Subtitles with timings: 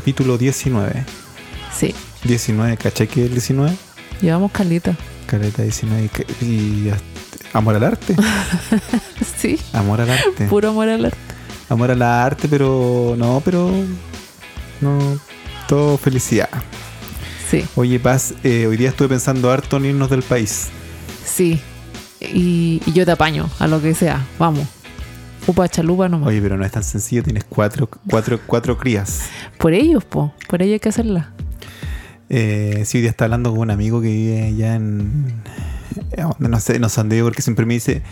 [0.00, 1.06] capítulo 19.
[1.74, 1.94] Sí,
[2.24, 3.74] 19, ¿cachai que es el 19?
[4.20, 4.94] llevamos calita.
[5.26, 6.10] Caleta 19
[6.42, 6.90] y,
[7.54, 8.14] amor al arte.
[9.40, 10.46] Sí, Amor al arte.
[10.48, 11.18] puro amor al arte.
[11.70, 13.70] Amor al arte, pero no, pero
[14.82, 15.18] no
[15.66, 16.50] todo felicidad.
[17.50, 20.66] Sí, Oye, Paz, eh, hoy día estuve pensando harto en irnos del país.
[21.24, 21.58] sí.
[22.20, 24.26] Y, y yo te apaño a lo que sea.
[24.38, 24.66] Vamos.
[25.46, 26.28] Upa chalupa nomás.
[26.28, 29.28] Oye, pero no es tan sencillo, tienes cuatro, cuatro, cuatro crías.
[29.58, 30.32] Por ellos, po.
[30.48, 31.32] Por ello hay que hacerla.
[32.28, 35.42] Eh, sí, hoy día está hablando con un amigo que vive allá en.
[36.12, 38.02] eh, No sé, no sé dónde vive, porque siempre me dice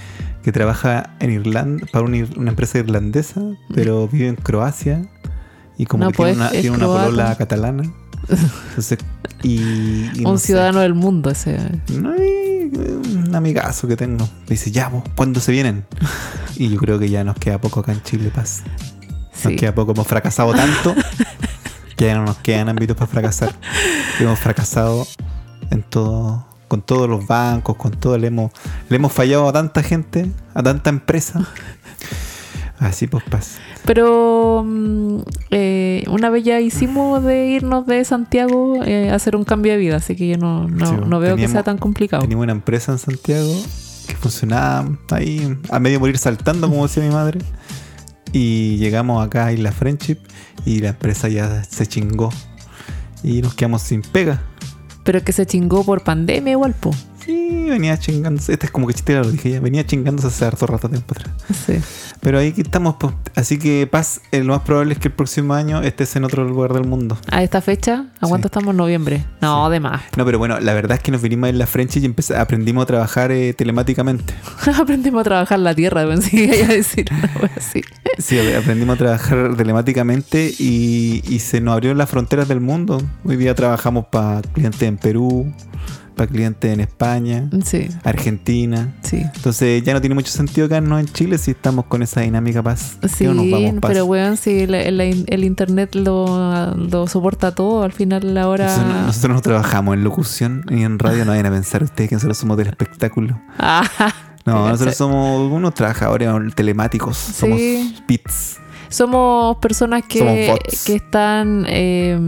[0.45, 3.41] que trabaja en Irlanda, para una, empresa irlandesa,
[3.75, 5.05] pero vive en Croacia.
[5.77, 7.83] Y como No, que tiene pues, una, tiene una polola catalana.
[8.69, 8.99] Entonces,
[9.45, 10.11] y.
[10.15, 10.47] y no Un sé.
[10.49, 11.59] ciudadano del mundo ese.
[11.93, 14.25] No hay un amigazo que tengo.
[14.43, 15.85] Me dice, ya, vos, ¿cuándo se vienen?
[16.57, 18.63] Y yo creo que ya nos queda poco acá en Chile, Paz.
[19.43, 19.57] Nos Sí.
[19.57, 19.91] queda poco.
[19.93, 20.95] Hemos fracasado tanto
[21.97, 23.53] que ya no nos quedan ámbitos para fracasar.
[24.21, 25.05] Hemos fracasado
[25.71, 28.17] en todo, con todos los bancos, con todo.
[28.19, 28.53] Le hemos,
[28.89, 31.45] le hemos fallado a tanta gente, a tanta empresa.
[32.85, 33.61] Así pues pasa.
[33.87, 35.19] Pero mm,
[35.51, 39.79] eh, una vez ya hicimos de irnos de Santiago eh, a hacer un cambio de
[39.79, 42.21] vida, así que yo no, no, Sí, no veo que sea tan complicado.
[42.23, 43.55] Teníamos una empresa en Santiago
[44.07, 47.41] que funcionaba ahí a medio morir saltando, como decía mi madre.
[48.33, 50.19] Y llegamos acá a Isla Friendship
[50.67, 52.31] y la empresa ya se chingó.
[53.23, 54.43] Y nos quedamos sin pega.
[55.05, 56.91] Pero que se chingó por pandemia igual, po.
[57.25, 58.53] Sí, venía chingándose.
[58.53, 59.61] Este es como que chiste, lo dije ya.
[59.61, 61.35] Venía chingándose hace harto rato tiempo atrás.
[61.65, 61.81] Sí.
[62.25, 63.13] Pero ahí que estamos, pues.
[63.37, 66.45] Así que Paz, eh, lo más probable es que el próximo año estés en otro
[66.49, 67.19] lugar del mundo.
[67.31, 68.53] A esta fecha, ¿a cuánto Sí.
[68.53, 68.75] estamos?
[68.75, 69.25] Noviembre.
[69.43, 69.73] No, Sí.
[69.73, 70.03] de más.
[70.17, 72.87] No, pero bueno, la verdad es que nos vinimos a Isla Friendship y aprendimos a
[72.87, 74.35] trabajar eh, telemáticamente.
[74.81, 77.07] Aprendimos a trabajar la tierra, pensé que iba a decir
[77.57, 77.83] así.
[78.19, 83.03] Sí, aprendimos a trabajar telemáticamente y, y se nos abrieron las fronteras del mundo.
[83.25, 85.53] Hoy día trabajamos para clientes en Perú,
[86.15, 88.95] para clientes en España, Sí, Argentina.
[89.03, 89.23] sí.
[89.35, 92.97] Entonces ya no tiene mucho sentido quedarnos en Chile si estamos con esa dinámica paz.
[93.03, 93.91] Sí, ¿Qué no nos vamos, Paz?
[93.93, 98.33] pero weón, si la- la- el, internet lo, lo soporta todo, al final.
[98.35, 102.09] Nosotros, no- nosotros no trabajamos en locución ni en radio, no vayan a pensar ustedes
[102.11, 103.41] que nosotros somos del espectáculo.
[103.59, 103.83] Ah,
[104.47, 107.97] No, nosotros somos unos trabajadores telemáticos, somos Sí.
[108.95, 110.55] Somos personas que,
[110.87, 112.19] que están eh,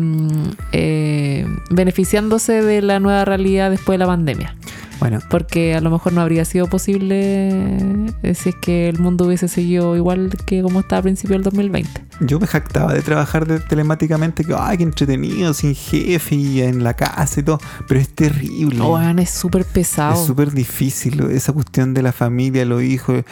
[0.72, 4.54] eh, beneficiándose de la nueva realidad después de la pandemia.
[4.98, 7.76] Bueno, Porque a lo mejor no habría sido posible
[8.22, 11.42] eh, si es que el mundo hubiese seguido igual que como estaba a principios del
[11.44, 11.90] 2020.
[12.20, 16.82] yo me jactaba de trabajar de- telemáticamente, que ay, qué entretenido, sin jefe y en
[16.82, 18.80] la casa y todo, pero es terrible.
[18.80, 20.14] Oh, weón, es súper pesado.
[20.18, 23.22] Es súper difícil esa cuestión de la familia, los hijos.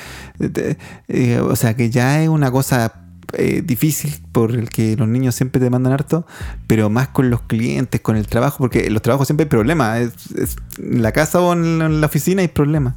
[0.40, 0.76] eh,
[1.08, 2.92] eh, o sea, que ya es una cosa
[3.38, 6.26] eh, difícil por el que los niños siempre te mandan harto,
[6.66, 10.00] pero más con los clientes, con el trabajo, porque en los trabajos siempre hay problemas.
[10.00, 12.94] Es, es- en la casa o en la, en la oficina hay problemas.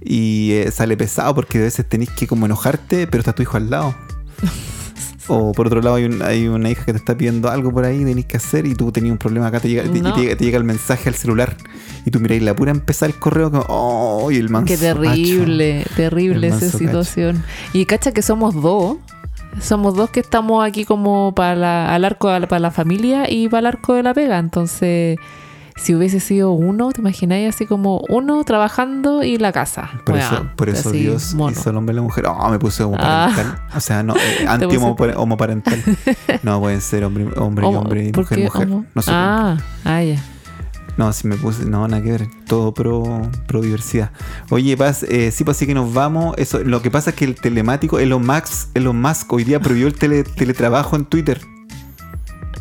[0.00, 3.56] Y eh, sale pesado porque a veces tenés que como enojarte, pero está tu hijo
[3.56, 3.94] al lado.
[5.30, 7.84] O por otro lado hay, un- hay una hija que te está pidiendo algo por
[7.84, 10.14] ahí, tenés que hacer y tú tenías un problema acá, te llega, No.
[10.14, 11.54] te, llega, te llega el mensaje al celular
[12.06, 15.84] y tú miráis la pura empezar el correo como, oh, y el manso Qué terrible,
[15.96, 17.44] terrible esa situación.
[17.74, 18.96] Y cacha que somos dos.
[19.60, 23.60] Somos dos que estamos aquí como para la- al arco para la familia y para
[23.60, 24.38] el arco de la pega.
[24.38, 25.18] Entonces,
[25.76, 29.90] si hubiese sido uno, ¿te imagináis así como uno trabajando y la casa?
[30.04, 31.52] Por eso, por eso Dios mono.
[31.52, 32.26] hizo al hombre y la mujer.
[32.26, 32.86] Oh, me puse Ah.
[32.86, 33.62] homoparental.
[33.76, 35.82] O sea, no, eh, anti-homoparental.
[36.42, 38.68] No, pueden ser hombre, hombre y hombre y ¿por mujer mujer.
[38.68, 40.22] No ah, ah, ya.
[40.98, 42.28] No, si me puse, no, nada que ver.
[42.46, 44.10] Todo pro, pro diversidad.
[44.50, 46.34] Oye, Paz, eh, sí, pues sí que nos vamos.
[46.38, 49.86] Eso, lo que pasa es que el telemático, Elon Musk, Elon Musk hoy día prohibió
[49.86, 51.40] el tele- teletrabajo en Twitter.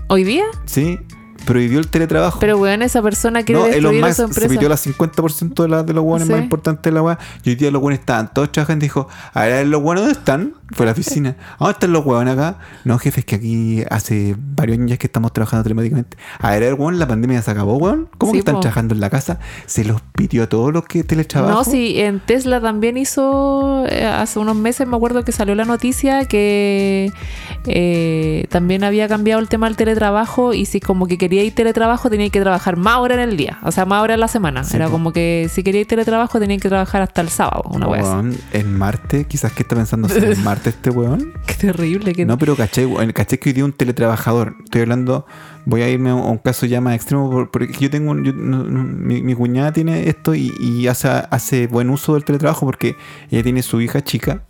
[0.08, 0.44] ¿Hoy día?
[0.66, 1.00] ¿Sí?
[1.46, 2.40] Prohibió el teletrabajo.
[2.40, 4.50] Pero weón, esa persona quiere no, Elon destruir a Musk su se empresa.
[4.53, 6.34] metió a las 50% de, la, de los hueones Sí.
[6.34, 7.18] más importantes de la weá.
[7.44, 10.20] Y hoy día los hueones estaban todos trabajando y dijo, a ver, los hueones ¿dónde
[10.20, 10.53] están?
[10.72, 11.35] Fue a la oficina.
[11.59, 12.59] ¿Dónde están los hueones acá?
[12.84, 16.17] No, jefe, es que aquí hace varios años que estamos trabajando telemáticamente.
[16.40, 18.09] A ver, hueón, la pandemia ya se acabó, hueón.
[18.17, 18.61] ¿Cómo Sí, que están po.
[18.61, 19.40] trabajando en la casa?
[19.66, 21.55] Se los pidió a todos los que teletrabajan.
[21.55, 25.66] No, sí, en Tesla también hizo, eh, hace unos meses me acuerdo que salió la
[25.66, 27.11] noticia que
[27.66, 32.09] eh, también había cambiado el tema del teletrabajo y si como que quería ir teletrabajo
[32.09, 34.63] tenía que trabajar más horas en el día, o sea, más horas en la semana.
[34.63, 34.91] Sí, Era po.
[34.93, 37.87] como que si quería ir teletrabajo tenía que trabajar hasta el sábado, una.
[37.87, 41.34] Weón, en Marte, quizás que está pensando en Marte este weón.
[41.46, 42.14] Qué terrible.
[42.14, 42.26] Que...
[42.26, 44.56] No, pero caché, caché que hoy día un teletrabajador.
[44.64, 45.26] Estoy hablando,
[45.66, 48.34] voy a irme a un caso ya más extremo, por- porque yo tengo, un- yo-
[48.34, 52.96] mi, mi cuñada tiene esto y, y hace, hace buen uso del teletrabajo porque
[53.30, 54.44] ella tiene su hija chica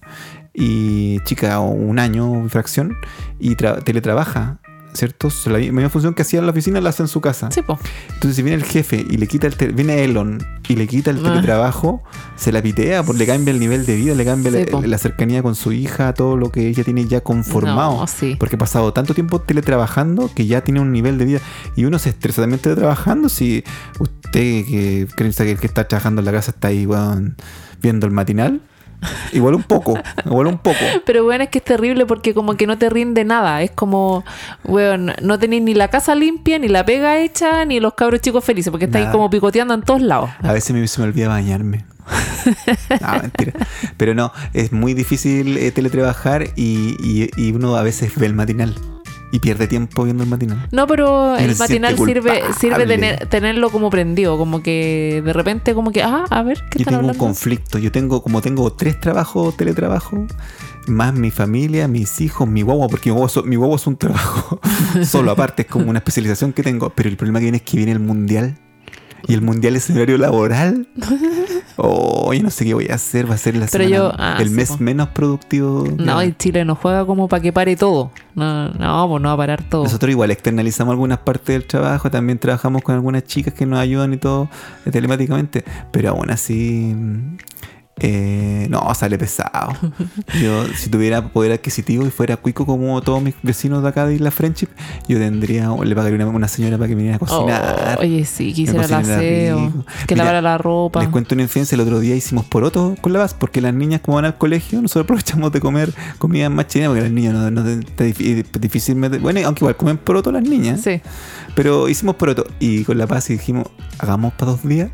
[0.54, 2.96] y chica un año, fracción,
[3.40, 4.60] y tra- teletrabaja.
[4.94, 5.30] ¿Cierto?
[5.46, 7.50] La misma función que hacía en la oficina la hace en su casa.
[7.52, 7.80] Sí, po.
[8.14, 11.20] Entonces, si viene el jefe y le quita el viene Elon y le quita el
[11.20, 11.30] Ah.
[11.30, 12.04] teletrabajo,
[12.36, 15.44] se la pitea, porque le cambia el nivel de vida, le cambia Sí, la, cercanía
[15.44, 18.00] con su hija, todo lo que ella tiene ya conformado.
[18.00, 18.36] No, sí.
[18.40, 21.40] Porque ha pasado tanto tiempo teletrabajando que ya tiene un nivel de vida.
[21.76, 23.64] Y uno se estresa también teletrabajando si
[24.00, 24.32] usted
[24.66, 27.36] que cree que el que está trabajando en la casa está ahí, weón,
[27.82, 28.62] viendo el matinal.
[29.32, 30.80] Igual un poco, igual un poco.
[31.06, 33.62] Pero bueno, es que es terrible porque como que no te rinde nada.
[33.62, 34.24] Es como,
[34.64, 38.44] weón, no tenéis ni la casa limpia, ni la pega hecha, ni los cabros chicos
[38.44, 40.30] felices, porque estáis como picoteando en todos lados.
[40.42, 41.86] A veces me, se me olvida bañarme.
[43.02, 43.54] No, mentira.
[43.98, 48.34] Pero no, es muy difícil eh, teletrabajar y, y- y uno a veces ve el
[48.34, 48.74] matinal
[49.32, 50.68] y pierde tiempo viendo el matinal.
[50.72, 55.92] No, pero el matinal sirve, sirve tener, tenerlo como prendido, como que de repente como
[55.92, 57.20] que, ah, a ver, ¿qué Yo están tengo un hablando?
[57.20, 57.78] conflicto.
[57.78, 60.26] Yo tengo, como tengo tres trabajos, teletrabajo,
[60.88, 63.98] más mi familia, mis hijos, mi guagua, porque mi guagua, so- mi guagua es un
[63.98, 64.62] trabajo
[65.04, 66.90] solo aparte, es como una especialización que tengo.
[66.92, 68.58] Pero el problema que viene es que viene el mundial.
[69.28, 70.88] Y el mundial es en horario laboral.
[71.78, 73.30] Oh, yo no sé qué voy a hacer.
[73.30, 74.78] Va a ser la Pero semana- yo- ah, el sí, mes po.
[74.80, 75.88] menos productivo.
[75.98, 78.12] No, y Chile no juega como para que pare todo.
[78.36, 79.84] No, no, pues no va a parar todo.
[79.84, 84.14] Nosotros igual externalizamos algunas partes del trabajo, también trabajamos con algunas chicas que nos ayudan
[84.14, 84.50] y todo
[84.86, 86.96] eh, telemáticamente, pero aún así
[88.00, 89.74] eh, no, sale pesado.
[90.42, 94.16] Yo si tuviera poder adquisitivo y fuera cuico como todos mis vecinos de acá de
[94.16, 94.68] Isla Friendship,
[95.08, 97.96] yo tendría, le pagaría una, una señora para que me viniera a cocinar.
[97.98, 99.72] Oh, oye, sí, que hiciera el aseo,
[100.08, 101.00] que Mira, lavara la ropa.
[101.02, 104.02] Les cuento una infidencia, el otro día hicimos poroto con la base, porque las niñas
[104.02, 107.50] como van al colegio, nosotros aprovechamos de comer comida más china, porque las niñas no,
[107.52, 111.02] no difí- difícil meter- bueno, aunque igual comen poroto las niñas, Sí.
[111.56, 113.68] pero hicimos poroto y con la paz y dijimos,
[114.00, 114.90] hagamos para dos días,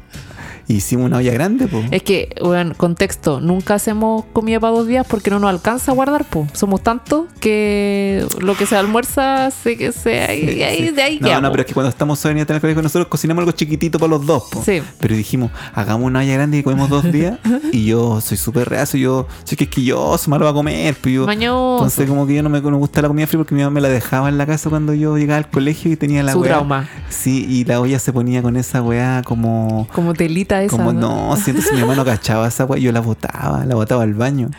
[0.67, 1.85] hicimos una olla grande, pues.
[1.91, 5.95] Es que, bueno, contexto, nunca hacemos comida para dos días porque no nos alcanza a
[5.95, 6.49] guardar, pues.
[6.53, 11.27] Somos tantos que lo que se almuerza, se que se ahí, ahí- de ahí No,
[11.27, 11.43] quedamos.
[11.43, 14.09] no, pero es que cuando estamos solos en el colegio nosotros cocinamos algo chiquitito para
[14.11, 14.61] los dos, po.
[14.65, 14.81] Sí.
[14.99, 17.37] Pero dijimos, hagamos una olla grande y comemos dos días.
[17.71, 21.25] y yo soy súper reacio, yo soy quisquilloso, malo va a comer, pues yo.
[21.25, 21.83] Mañoso.
[21.83, 23.81] Entonces como que yo no me, no gusta la comida fría porque mi mamá me
[23.81, 26.49] la dejaba en la casa cuando yo llegaba al colegio y tenía la Su weá.
[26.53, 26.89] trauma.
[27.09, 29.87] Sí, y la olla se ponía con esa weá como...
[29.93, 30.75] Como telita esa.
[30.75, 34.03] Como no, si entonces mi mamá no cachaba esa weá, yo la botaba, la botaba
[34.03, 34.49] al baño.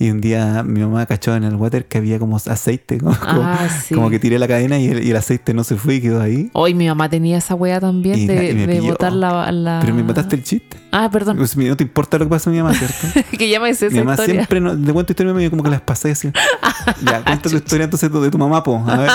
[0.00, 3.68] Y un día mi mamá cachó en el water que había como aceite, como, Ah,
[3.84, 3.94] sí.
[3.96, 6.22] como que tiré la cadena y el, y el aceite no se fue y quedó
[6.22, 6.50] ahí.
[6.52, 9.94] Hoy mi mamá tenía esa wea también Y de, y de botar la, la- Pero
[9.96, 10.76] me mataste el chiste.
[10.92, 11.36] Ah, perdón.
[11.36, 13.28] Pues, no te importa lo que pasa a mi mamá, ¿cierto?
[13.36, 14.34] que ya me esa mi mamá historia.
[14.36, 16.30] siempre no, le cuento historias y como que las pasé así.
[17.04, 18.82] ya, cuenta tu historia entonces de tu mamá, po.
[18.86, 19.10] A ver.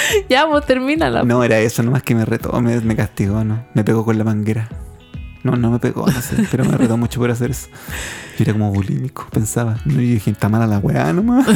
[0.28, 1.22] Ya, pues termínala.
[1.24, 3.64] No, era eso, nomás que me retó, me, me castigó, ¿no?
[3.74, 4.68] Me pegó con la manguera.
[5.46, 7.68] No, no me pegó, no sé, pero me retó mucho por hacer eso.
[8.36, 9.78] Yo era como bulímico, pensaba.
[9.84, 11.46] No, y dije, está mala la weá nomás.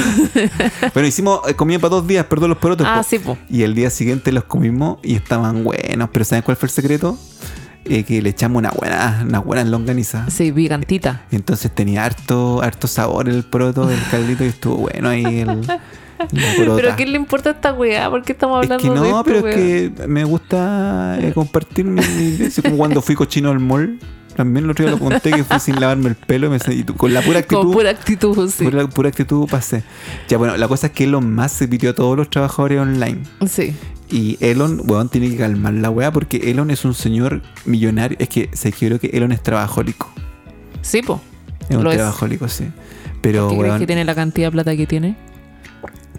[0.95, 2.87] bueno, hicimos eh, comida para dos días, perdón los porotos.
[2.89, 3.03] Ah, po.
[3.03, 3.37] sí, po.
[3.49, 6.09] Y el día siguiente los comimos y estaban buenos.
[6.13, 7.19] Pero ¿saben cuál fue el secreto?
[7.85, 10.31] Eh, que le echamos una buena, una buena longaniza.
[10.31, 11.25] Sí, gigantita.
[11.33, 15.67] Y entonces tenía harto, harto sabor el poroto, el caldito y estuvo bueno ahí el.
[16.77, 18.11] Pero ¿qué le importa a esta weá?
[18.11, 19.51] ¿Por qué estamos Es hablando que de no, esto, pero weá?
[19.53, 22.01] es que me gusta eh, compartir mi,
[22.47, 23.99] así como cuando fui cochino al mall.
[24.37, 26.85] También el otro día lo conté que fui sin lavarme el pelo y, me, y
[26.85, 27.63] con la pura actitud.
[27.63, 28.65] Con pura actitud, sí.
[28.65, 29.83] pura, pura actitud pasé.
[30.29, 33.19] Ya bueno, la cosa es que Elon más se pidió a todos los trabajadores online.
[33.47, 33.75] Sí.
[34.09, 38.17] Y Elon, weón, tiene que calmar la weá porque Elon es un señor millonario.
[38.21, 40.11] Es que se quiero que Elon es trabajólico.
[40.81, 41.21] Sí, po.
[41.69, 41.97] Es un Lo es.
[41.99, 42.65] trabajólico, sí.
[43.21, 45.17] Pero, ¿Qué crees que tiene la cantidad de plata que tiene?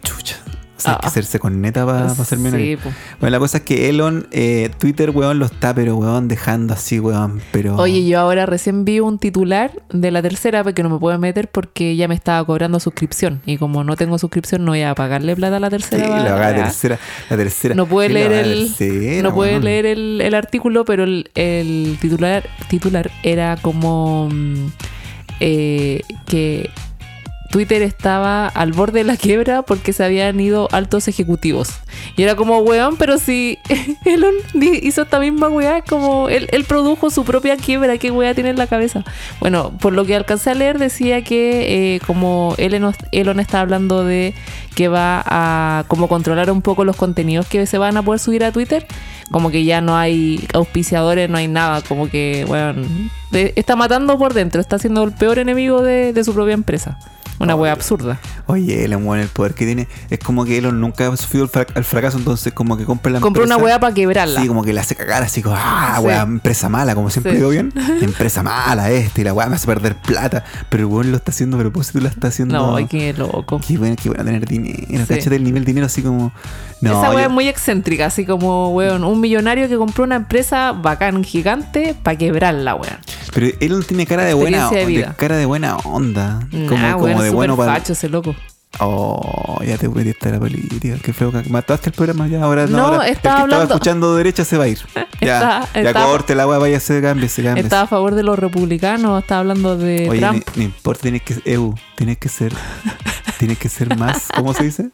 [0.02, 0.38] Chucha.
[0.78, 1.10] O sea, hay que Ah.
[1.10, 2.76] hacerse con neta para ser millonario.
[2.80, 2.90] Sí, po.
[3.20, 7.00] Bueno, la cosa es que Elon, eh, Twitter, weón, lo está, pero weón, dejando así,
[7.00, 7.40] weón.
[7.52, 7.76] Pero.
[7.76, 11.50] Oye, yo ahora recién vi un titular de la tercera porque no me puedo meter
[11.52, 13.44] porque ya me estaba cobrando suscripción.
[13.46, 16.08] Y como no tengo suscripción, no voy a pagarle plata a la Sí, tercera.
[16.18, 17.00] la, para- la tercera.
[17.30, 17.76] La tercera.
[17.76, 21.30] No puede Sí, la leer el- tercera, no puede leer el, el artículo, pero el,
[21.36, 24.66] el titular, titular era como mm,
[25.42, 26.72] eh, que
[27.52, 31.70] Twitter estaba al borde de la quiebra porque se habían ido altos ejecutivos.
[32.16, 33.60] Y era como, weón, pero si
[34.06, 38.50] Elon hizo esta misma weá, como él, él produjo su propia quiebra, ¿qué weá tiene
[38.52, 39.04] en la cabeza?
[39.40, 44.04] Bueno, por lo que alcancé a leer decía que eh, como Elon, Elon está hablando
[44.04, 44.34] de
[44.76, 48.44] que va a como controlar un poco los contenidos que se van a poder subir
[48.46, 48.88] a Twitter,
[49.30, 52.82] como que ya no hay auspiciadores, no hay nada, como que, bueno,
[53.32, 56.98] de- está matando por dentro, está siendo el peor enemigo de, de su propia empresa.
[57.42, 58.20] Una wea absurda.
[58.46, 59.88] Oye, Elon, weón, el poder que tiene.
[60.10, 63.12] Es como que Elon nunca ha sufrido el, fra- el fracaso, entonces como que compra
[63.12, 64.42] la Compró una wea para quebrarla.
[64.42, 66.08] Sí, como que la hace cagar así como, ah, Sí.
[66.10, 67.38] empresa mala, como siempre Sí.
[67.38, 67.74] digo bien.
[68.02, 70.44] Empresa mala este, y la weá me hace perder plata.
[70.70, 72.56] Pero el weón lo está haciendo a propósito, lo está haciendo.
[72.58, 73.60] no, ay, qué loco.
[73.66, 74.78] Qué bueno, qué bueno tener dinero.
[74.88, 75.14] Sí.
[75.16, 76.32] Cáchate el nivel de dinero así como.
[76.82, 80.16] No, Esa wea yo- es muy excéntrica, así como, weón, un millonario que compró una
[80.16, 82.96] empresa bacán, gigante, para quebrarla, weón.
[83.34, 86.40] Pero Elon tiene cara de buena, de de cara de buena onda.
[86.68, 87.74] Como, de súper bueno para.
[87.74, 88.36] facho ese loco.
[88.80, 90.96] Oh, ya te metiste a la política.
[91.04, 92.42] Qué feo que mataste el programa ya.
[92.44, 92.78] Ahora no.
[92.78, 94.80] No, ahora el que estaba estaba hablando- escuchando derecha se va a ir.
[95.22, 97.62] Ya, Está- ya está- corte la weá, vaya a se cambie, se cambie.
[97.64, 100.44] Estaba a favor de los republicanos, estaba hablando de Oye, Trump.
[100.56, 102.52] no importa, tienes que EU, tienes que ser,
[103.38, 104.90] tienes que ser más, ¿cómo se dice?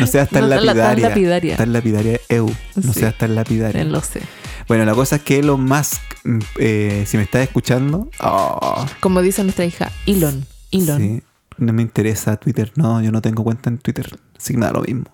[0.00, 1.08] No seas tan No, tan la- tan lapidaria.
[1.10, 1.56] lapidaria.
[1.58, 3.00] Tan lapidaria EU, no Sí.
[3.00, 3.82] seas tan lapidaria.
[3.82, 4.22] Eh, Lo sé.
[4.66, 9.20] Bueno, la cosa es que Elon Musk, mm, eh, si me estás escuchando, oh, Como
[9.20, 10.46] dice nuestra hija, Elon.
[10.70, 10.98] Elon.
[10.98, 11.22] sí,
[11.58, 12.72] no me interesa Twitter.
[12.76, 14.06] No, yo no tengo cuenta en Twitter.
[14.36, 15.04] Así que me da lo mismo.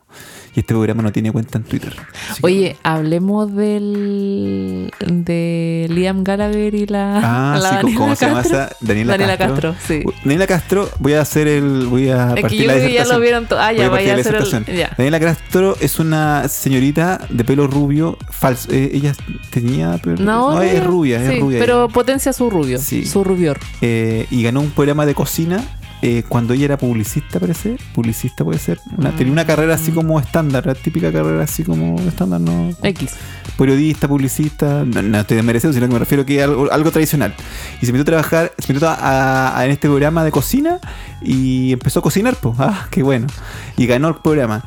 [0.55, 1.93] Y este programa no tiene cuenta en Twitter.
[1.95, 7.21] Que- Oye, hablemos del de Liam Gallagher y la,
[7.55, 8.59] Ah, la sí, ¿cómo- ¿cómo se llama Castro.
[8.63, 8.77] esa?
[8.81, 9.73] Daniela, Daniela Castro.
[9.73, 10.05] Castro, sí.
[10.25, 11.87] Daniela Castro, voy a hacer el.
[11.87, 13.59] Voy a Es que yo la ya lo vieron todo.
[13.61, 14.37] Ah, Voy ya, a vaya a la hacer
[14.69, 14.77] el.
[14.77, 14.95] Ya.
[14.97, 18.69] Daniela Castro es una señorita de pelo rubio, falso.
[18.71, 19.15] eh, ella
[19.51, 21.59] tenía pelo No, es no, rubia, sí, es rubia.
[21.59, 22.79] Pero potencia su rubio.
[22.79, 23.05] Sí.
[23.07, 23.59] Su rubior.
[23.81, 25.65] Eh, y ganó un programa de cocina
[26.06, 27.76] eh, cuando ella era publicista, parece.
[27.94, 28.78] Publicista puede ser.
[28.99, 29.16] Una- Mm.
[29.16, 32.70] Tenía una carrera así como estándar, la típica carrera así como estándar, ¿no?
[32.82, 33.12] X.
[33.56, 37.34] periodista, publicista, no, no estoy desmereciendo, sino que me refiero que algo, algo tradicional.
[37.80, 40.78] Y se metió a trabajar, se metió a, a- a- en este programa de cocina
[41.23, 43.28] y empezó a cocinar, pues, ah, qué bueno.
[43.76, 44.64] Y ganó el programa.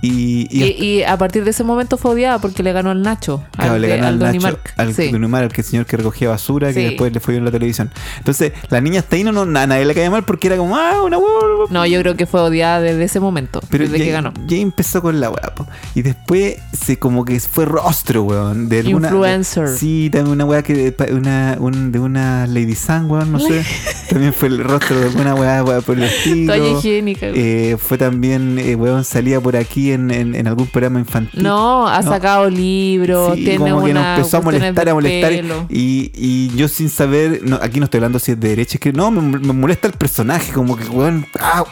[0.00, 3.02] Y, y- Y, y a partir de ese momento fue odiada porque le ganó al
[3.02, 3.42] Nacho.
[3.52, 4.60] claro, al le ganó al Nacho, Mark.
[4.76, 5.10] al Sí.
[5.52, 7.90] Que señor que recogía basura, que después le fue en la televisión.
[8.18, 10.76] Entonces, la niña hasta ahí no, no, a nadie le caía mal porque era como,
[10.76, 11.28] ah, una hueá.
[11.70, 13.60] No, yo creo que fue odiada desde ese momento.
[13.70, 14.32] Pero desde ya, que ganó.
[14.46, 15.66] ya empezó con la po.
[15.94, 18.68] Y después se como que fue rostro, weón.
[18.68, 19.68] De alguna, Influencer.
[19.68, 23.64] sí, también una weá que de, una, un- de una Lady Sun, weón, no sé.
[24.10, 26.54] también fue el rostro de alguna weá por el estilo.
[26.54, 27.26] Toalla higiénica.
[27.34, 31.42] Eh, fue también, eh, weón, salía por aquí en, en, en algún programa infantil.
[31.42, 32.10] no, ha no.
[32.10, 35.32] sacado libros, Sí, tiene como que nos empezó a molestar, a molestar.
[35.68, 38.80] Y, y yo sin saber, no, aquí no estoy hablando si es de derecha, es
[38.80, 41.64] que no, me, me molesta el personaje, como que, weón, ah,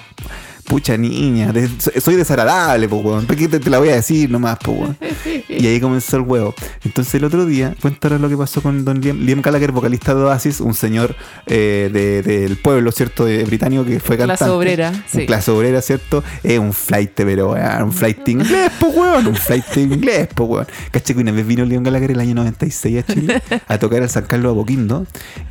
[0.67, 1.69] pucha niña, de-
[2.01, 4.97] soy- desagradable, pues, weón, ¿por qué te, te la voy a decir nomás, pues, weón?
[5.49, 6.55] Y ahí comenzó el huevo.
[6.85, 10.23] Entonces el otro día, cuéntanos lo que pasó con Don Liam, Liam Gallagher, vocalista de
[10.23, 11.15] Oasis, un señor
[11.47, 13.25] eh, de- del pueblo, ¿cierto?
[13.25, 14.39] De, británico que fue cantante.
[14.39, 15.25] Clase obrera, sí.
[15.27, 16.23] Clase obrera, ¿cierto?
[16.43, 20.67] Es un flight, pero weón, un flight inglés, pues weón, un flight inglés, pues weón.
[20.91, 24.11] Caché que una vez vino Liam Gallagher el año 96 a Chile a tocar al
[24.11, 25.07] San Carlos Apoquindo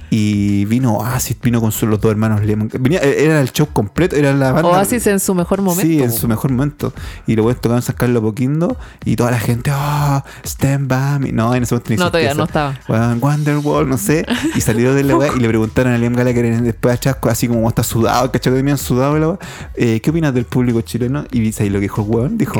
[0.10, 2.70] y vino Oasis, vino con sus los dos hermanos Liam.
[2.80, 4.70] Venía, era el show completo, era la banda.
[4.70, 5.82] Oasis en su mejor momento.
[5.82, 6.94] Sí, en su mejor momento.
[7.28, 11.32] Y luego tocaban San Carlos Apoquindo y toda la gente, oh, stand by me.
[11.32, 12.78] No, en ese momento ni No, todavía no estaba.
[12.88, 14.26] Wonderwall, no sé.
[14.56, 17.48] Y salió de la weá y le preguntaron a Liam Gallagher después a Chasco, así
[17.48, 18.54] como está sudado, ¿cachai?
[18.54, 19.40] Que tenían sudado la.
[19.76, 21.26] Eh, ¿Qué opinas del público chileno?
[21.32, 22.38] Y ¿sabes lo que dijo el weón?
[22.38, 22.60] Dijo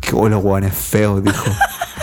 [0.00, 1.44] que oh, los weones feos, dijo.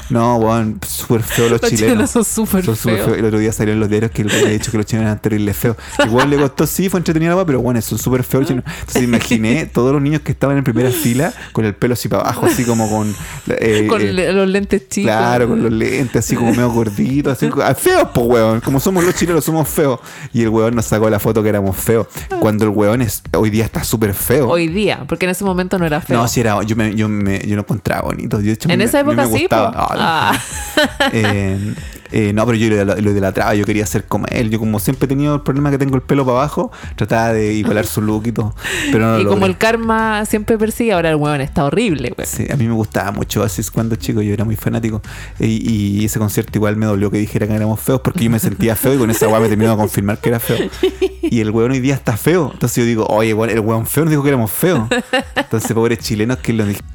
[0.09, 1.91] No, weón, súper feos los, Los chilenos.
[1.91, 3.17] chilenos son súper feos.
[3.17, 5.07] El otro día salió en los diarios que el weón había dicho que los chilenos
[5.09, 5.77] eran terribles feos.
[6.05, 8.71] Igual le costó, sí, fue entretenida la pero bueno, son súper feos los chilenos.
[8.79, 12.23] Entonces imaginé todos los niños que estaban en primera fila con el pelo así para
[12.23, 13.13] abajo, así como con.
[13.49, 15.11] eh, Con eh, los lentes chicos.
[15.11, 18.61] Claro, con los lentes así como medio gorditos, así ah, feos, pues weón.
[18.61, 19.99] Como somos los chilenos, somos feos.
[20.33, 22.07] Y el weón nos sacó la foto que éramos feos.
[22.39, 24.49] Cuando el weón es, hoy día está súper feo.
[24.49, 26.17] Hoy día, porque en ese momento no era feo.
[26.17, 28.39] no, si era, yo me, yo me, yo lo encontraba bonito.
[28.39, 29.39] Yo, de hecho, en me- esa época me sí.
[29.41, 29.71] gustaba.
[29.75, 30.31] Ah,
[30.79, 31.09] Ah.
[31.13, 31.73] eh,
[32.11, 34.49] eh, no, pero yo lo, lo idolatraba, yo quería ser como él.
[34.49, 37.53] Yo como siempre he tenido el problema que tengo el pelo para abajo, trataba de
[37.53, 38.55] igualar su look y todo.
[38.91, 42.27] Pero no lo y como el karma siempre persigue, ahora el weón está horrible, weón.
[42.27, 45.01] Sí, a mí me gustaba mucho Oasis cuando chico, yo era muy fanático.
[45.39, 48.39] Y, y ese concierto igual me dolió que dijera que éramos feos porque yo me
[48.39, 50.57] sentía feo y con esa weá me terminó de confirmar que era feo.
[51.29, 52.51] Y el weón hoy día está feo.
[52.53, 54.87] Entonces yo digo, oye, el weón feo nos dijo que éramos feos.
[55.35, 56.87] Entonces, pobres chilenos que lo dijeron.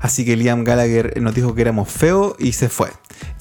[0.00, 2.88] Así que Liam Gallagher nos dijo que éramos feos y se fue.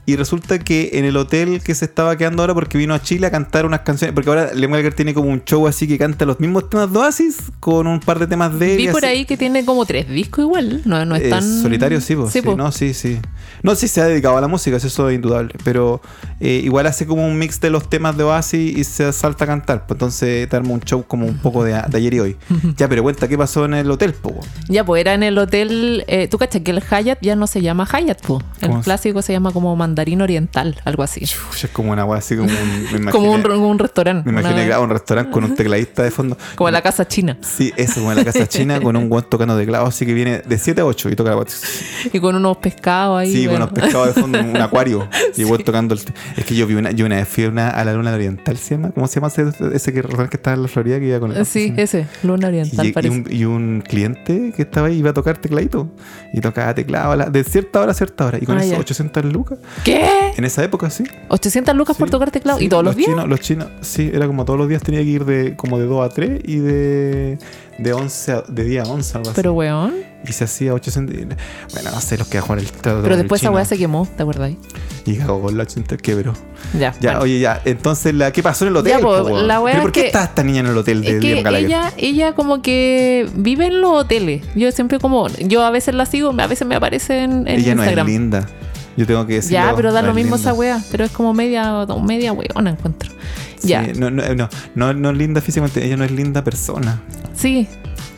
[0.06, 3.28] Y resulta que en el hotel que se estaba quedando ahora, porque vino a Chile
[3.28, 6.42] a cantar unas canciones, porque ahora Gallagher tiene como un show así que canta los
[6.42, 8.78] mismos temas de Oasis con un par de temas de él.
[8.80, 9.14] Vi por así.
[9.16, 10.82] ahí que tiene como tres discos igual.
[10.84, 11.42] No, no es Eh, tan.
[11.62, 13.18] solitario, sí, po, Sí, sí, no, sí, sí.
[13.62, 15.54] No, sí se ha dedicado a la música, eso es indudable.
[15.64, 16.02] Pero
[16.42, 19.48] eh, igual hace como un mix de los temas de Oasis y se salta a
[19.48, 19.88] cantar.
[19.88, 22.38] Pues entonces te arma un show como un poco de, de ayer y hoy.
[22.78, 24.38] ya, pero cuenta, ¿qué pasó en el hotel, po?
[24.68, 26.04] Ya, pues era en el hotel.
[26.08, 28.42] eh, ¿Tú cachas que el Hyatt ya no se llama Hyatt, po?
[28.60, 31.24] El ¿Cómo se- clásico se llama como como mandarín oriental, algo así.
[31.24, 31.36] Es
[31.74, 32.56] como una así como un.
[32.96, 34.30] Imaginé, Como un, un restaurante.
[34.32, 36.38] me imaginé una- un restaurante con un tecladista de fondo.
[36.56, 37.38] como la casa china.
[37.42, 40.40] Sí, eso, como en la casa china con un guan tocando teclado, así que viene
[40.46, 41.44] de 7 a 8 y toca la.
[42.12, 43.34] Y con unos pescados ahí.
[43.34, 45.08] Sí, con unos pescados de fondo, un acuario.
[45.36, 46.02] Y igual tocando el.
[46.38, 48.56] Es que yo vi una, yo una vez fui a, una, a la luna oriental,
[48.58, 48.92] ¿se llama?
[48.92, 51.44] ¿Cómo se llama ese, ese que, que estaba en la Florida que iba con el.
[51.48, 55.14] Sí, ese, luna oriental Y, y un, y un cliente que estaba ahí iba a
[55.14, 55.90] tocar tecladito.
[56.34, 58.38] Y tocaba teclado la- de cierta hora a cierta hora.
[58.40, 58.80] Y con Ah, eso ya.
[58.80, 59.53] 800 lucas.
[59.84, 60.34] ¿Qué?
[60.36, 61.04] En esa época, sí.
[61.30, 62.60] 800 lucas por tocar teclado.
[62.60, 62.66] sí.
[62.66, 63.10] ¿Y todos los, días?
[63.10, 65.86] Chinos, los chinos, sí, era como todos los días tenía que ir de como de
[65.86, 67.38] 2 a 3 y de,
[67.78, 69.36] de 11 a, de día a 11, algo así.
[69.36, 69.94] Pero weón.
[70.28, 71.16] y se hacía 800.
[71.16, 71.26] y-
[71.74, 74.08] Bueno, no sé los que a jugar el trato Pero después esa weá se quemó,
[74.16, 74.52] ¿te acuerdas?
[75.06, 76.34] Y cagó con la 80 quebró.
[76.74, 76.94] Ya.
[77.02, 77.20] Ya, bueno.
[77.22, 77.62] oye, ya.
[77.66, 78.94] Entonces, la, ¿qué pasó en el hotel?
[78.94, 79.48] Ya, po, po, weón?
[79.48, 82.34] la ¿Pero por qué está esta niña en el hotel de Es que ella, ella
[82.34, 84.44] como que vive en los hoteles.
[84.56, 87.76] Yo siempre como, yo a veces la sigo, a veces me aparece en, en ella
[87.76, 88.48] no es linda.
[88.98, 89.58] Yo tengo que decirlo.
[89.58, 90.52] ya, pero da lo mismo linda.
[90.52, 93.12] esa wea, pero es como media, media weona encuentro.
[93.60, 97.02] Sí, Ya, No, no, no, no, no es linda físicamente, ella no es linda persona.
[97.36, 97.68] sí.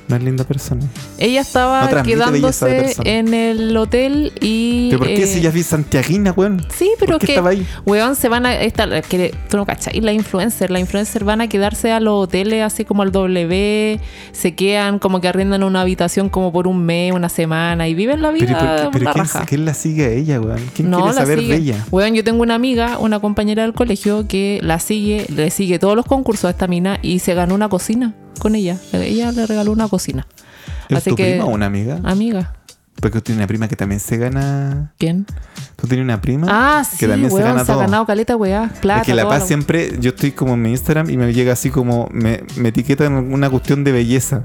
[0.07, 0.81] Es linda persona.
[1.17, 4.89] Ella No de quedándose en el hotel y...
[4.89, 6.65] ¿Pero por qué eh, si ya vi santiaguina, weón?
[6.75, 7.65] Sí, pero ¿Por qué que, estaba ahí?
[7.85, 8.55] weón, se van a.
[8.61, 9.95] Esta, que, tú no cachas.
[9.95, 13.99] Y la influencer, la influencer van a quedarse a los hoteles así como al W,
[14.31, 18.21] se quedan como que arriendan una habitación como por un mes, una semana y viven
[18.21, 18.51] la vida.
[18.51, 19.45] ¿y por qué- pero la ¿quién, raja.
[19.45, 20.59] quién la sigue a ella, weón?
[20.75, 21.53] ¿Quién No, quiere saber sigue.
[21.53, 21.85] de ella?
[21.91, 25.95] Weón, yo tengo una amiga, una compañera del colegio que la sigue, le sigue todos
[25.95, 28.77] los concursos a esta mina y se ganó una cocina con ella.
[28.93, 30.25] Ella le regaló una cocina.
[30.89, 31.99] ¿Es Así tu que- prima o una amiga?
[32.03, 32.53] Amiga.
[33.01, 34.93] Porque tú tienes una prima que también se gana.
[34.97, 35.25] ¿Quién?
[35.75, 36.47] ¿Tú tienes una prima?
[36.49, 37.79] Ah, que sí, también se gana se ha todo.
[37.79, 38.71] ganado caleta, weá.
[38.81, 39.01] Plata.
[39.01, 41.69] Es que la paz siempre, yo estoy como en mi Instagram y me llega así
[41.69, 44.43] como, me, me etiqueta en una cuestión de belleza.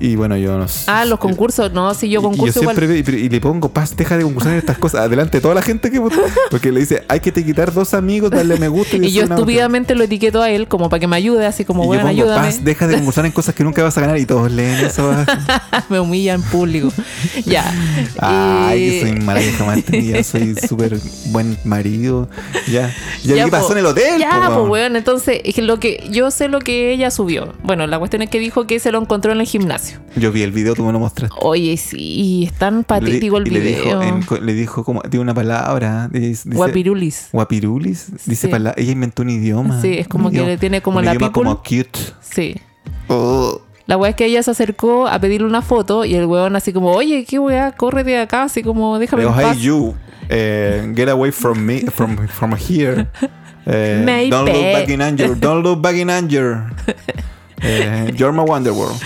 [0.00, 0.84] Y bueno, yo no sé.
[0.90, 2.76] Ah, los concursos, no, si yo Y- y concurso igual.
[2.76, 5.00] siempre veo- y, y le pongo, paz, deja de concursar en estas cosas.
[5.02, 6.20] Adelante, toda la gente que votó.
[6.50, 8.96] Porque le dice, hay que te quitar dos amigos, darle me gusta.
[8.96, 11.86] Y yo estúpidamente lo etiqueto a él como para que me ayude, así como, yo
[11.88, 12.46] bueno, ayúdame.
[12.48, 14.18] paz, deja de concursar en cosas que nunca vas a ganar.
[14.18, 15.14] Y todos leen eso.
[15.88, 16.92] me humilla en público.
[17.46, 17.64] ya.
[18.18, 22.28] Ay, Y- que soy mala vieja mantenida, soy súper buen marido.
[22.70, 22.92] Ya.
[23.22, 23.72] Ya, Ya, ¿qué pasó po.
[23.74, 24.18] en el hotel?
[24.18, 27.52] Ya, po, pues weón, entonces, lo que yo sé lo que ella subió.
[27.62, 29.83] Bueno, la cuestión es que dijo que se lo encontró en el gimnasio.
[30.16, 31.36] Yo vi el video, tú me lo mostraste.
[31.40, 34.02] Oye, sí, es tan patético el y le dijo, video.
[34.02, 36.08] en le dijo como, tiene una palabra.
[36.12, 37.28] Dice, Guapirulis.
[37.32, 38.12] Guapirulis.
[38.26, 38.48] Dice Sí.
[38.48, 38.80] palabra.
[38.80, 39.80] Ella inventó un idioma.
[39.80, 41.42] Sí, es como que idioma- le tiene como un la idioma people.
[41.42, 41.98] como cute.
[42.20, 42.56] Sí.
[43.08, 43.60] Oh.
[43.86, 46.72] La weá es que ella se acercó a pedirle una foto y el weón así
[46.72, 49.58] como, oye, qué weá, corre de acá, así como, déjame en hey paz.
[49.58, 49.94] you,
[50.30, 53.06] eh, get away from me, from, from here.
[53.66, 55.34] Eh, don't look back in anger.
[55.40, 56.64] Don't look back in anger.
[57.66, 59.00] Eh, you're my Wonderworld.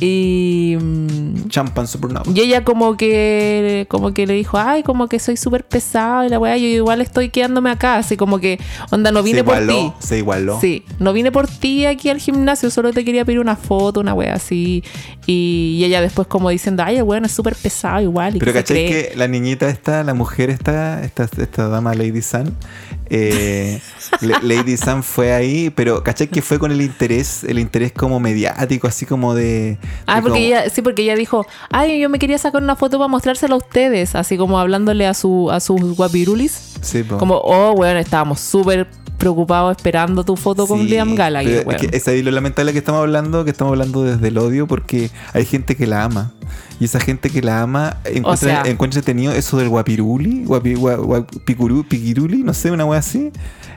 [0.00, 2.30] Y, mm, Champagne Supernova.
[2.32, 6.28] y ella como que como que le dijo, ay, como que soy súper pesado y
[6.28, 8.58] la weá, yo igual estoy quedándome acá, así como que,
[8.90, 10.06] onda, no vine se por igualó, ti.
[10.06, 10.58] se igualó.
[10.60, 14.14] Sí, no vine por ti aquí al gimnasio, solo te quería pedir una foto, una
[14.14, 14.84] wea así.
[15.26, 18.36] Y, y ella después como diciendo, ay, weón es súper pesado igual.
[18.36, 19.08] Y Pero que ¿cachai cree".
[19.10, 22.54] que la niñita esta, la mujer esta, esta, esta dama Lady Sun,
[23.10, 23.80] eh,
[24.42, 28.86] Lady Sun fue ahí, pero ¿cachai que fue con el interés, el interés como mediático,
[28.86, 29.78] así como de...
[30.06, 32.98] Ah, porque como- ella, sí, porque ella dijo, ay, yo me quería sacar una foto
[32.98, 36.74] para mostrársela a ustedes, así como hablándole a su a sus guapirulis.
[36.80, 37.18] Sí, po.
[37.18, 38.86] Como, oh, weón, estábamos súper
[39.18, 41.90] preocupados esperando tu foto con Liam Gallagher, pero es weón.
[41.90, 45.10] que es ahí lo lamentable que estamos hablando, que estamos hablando desde el odio, porque
[45.34, 46.32] hay gente que la ama.
[46.80, 50.96] Y esa gente que la ama encuentra, sea- encuentra entretenido eso del guapiruli, guapi, gua-
[50.96, 53.32] gua- picurú- piquiruli, no sé, una wea así.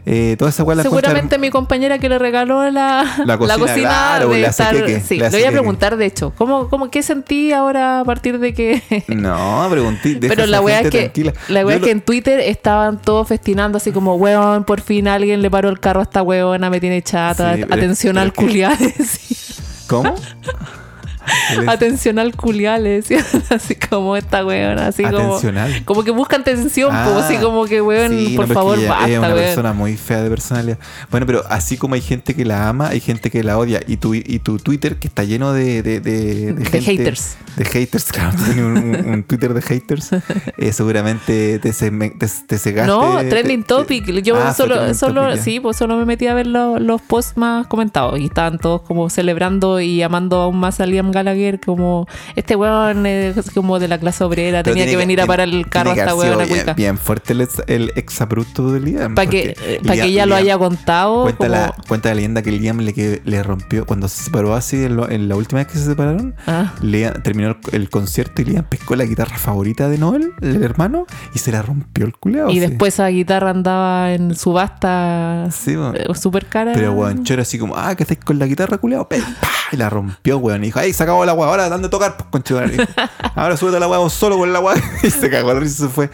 [0.05, 4.29] Eh, toda esa wea la Seguramente mi compañera que le regaló la, La cocina, claro,
[4.29, 4.75] de estar...
[5.03, 8.53] sí, le voy a preguntar, de hecho, ¿cómo, cómo, ¿qué sentí ahora a partir de
[8.53, 8.81] que...
[9.09, 10.17] No, pregunté.
[10.19, 11.33] Pero la weá es que, tranquila.
[11.49, 15.07] la Yo es lo- que en Twitter estaban todos festinando así como, weón, por fin
[15.07, 18.77] alguien le paró el carro a esta weona, me tiene chata, Sí, atención al culiar,
[19.87, 20.15] ¿Cómo?
[21.67, 22.33] Atención al
[22.79, 25.17] le decían así como esta weona, así como...
[25.35, 25.83] Atencional.
[25.85, 29.17] Como que buscan atención, Ah, así como que, weón, sí, por no, favor, basta, Es
[29.17, 29.39] una weón.
[29.39, 30.77] persona muy fea de personalidad.
[31.09, 33.81] Bueno, pero así como hay gente que la ama, hay gente que la odia.
[33.87, 37.37] Y tu, y tu Twitter, que está lleno de, de, de, De gente- haters.
[37.55, 38.31] De haters, claro.
[38.37, 40.09] tú tienes un, un- Twitter de haters.
[40.57, 42.87] eh, seguramente te, segmen- te, te cegaste.
[42.91, 44.05] No, trending topic.
[44.21, 47.37] Yo Ah, solo, solo topic, sí, pues solo me metí a ver lo- los posts
[47.37, 51.59] más comentados y estaban todos como celebrando y amando aún más a Liam Gallagher Gallagher,
[51.59, 55.25] como este weón es como de la clase obrera, Pero tenía tiene que venir a
[55.25, 58.71] parar el carro a que haber sido weona bien, bien fuerte el, ex- el exabrupto
[58.71, 59.15] de Liam.
[59.15, 59.55] Para que,
[59.85, 61.23] pa' que Liam- ella lo Liam- haya contado.
[61.23, 64.55] Cuenta, como- la, cuenta la leyenda que Liam le, que, le rompió cuando se separó
[64.55, 66.35] así en, lo- en la última vez que se separaron.
[66.47, 66.73] Ah.
[66.81, 71.05] Liam- terminó el, el concierto y Liam pescó la guitarra favorita de Noel, el hermano,
[71.35, 72.49] y se la rompió el culeado.
[72.49, 72.59] Y sí.
[72.61, 76.71] después esa guitarra andaba en subasta Sí, eh, súper cara.
[76.73, 79.07] Pero weón, choro así como, ah, que estáis con la guitarra, culeado,
[79.71, 80.63] y la rompió, weón.
[80.63, 82.77] Y dijo, ay, se acabó la weá, ahora dando a tocar, pues conchetumare.
[83.35, 84.75] Ahora súbete la weá vos solo con la weá.
[85.03, 86.09] Y se cagó la risa y se fue.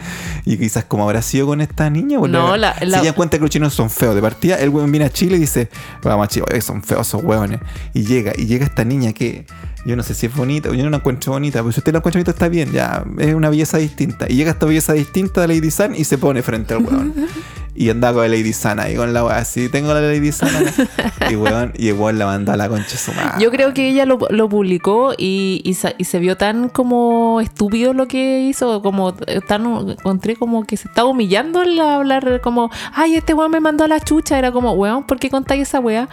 [0.46, 2.32] Y quizás como habrá sido con esta niña, weón.
[2.32, 4.14] No, la- Se la- dan cuenta que los chinos son feos.
[4.14, 5.68] De partida, el weón viene a Chile y dice,
[6.02, 7.60] vamos a Chile, son feos esos weones.
[7.92, 9.44] Y llega, y llega esta niña que
[9.84, 11.98] yo no sé si es bonita, yo no la encuentro bonita, pero si usted la
[11.98, 14.24] encuentra bonita está bien, ya, es una belleza distinta.
[14.28, 17.14] Y llega esta belleza distinta de Lady San y se pone frente al weón.
[17.80, 20.48] Y anda con la Lady San ahí con la weá, así, tengo la Lady San
[20.48, 20.72] acá.
[21.30, 23.40] Y weón, y weón la manda a la concha su madre.
[23.40, 27.92] Yo creo que ella lo, lo publicó y, y, y se vio tan como estúpido
[27.92, 32.68] lo que hizo, como eh, tan encontré como que se estaba humillando al hablar como,
[32.94, 34.36] ay, este weón me mandó a la chucha.
[34.36, 36.08] Era como, weón, ¿por qué contáis esa weá?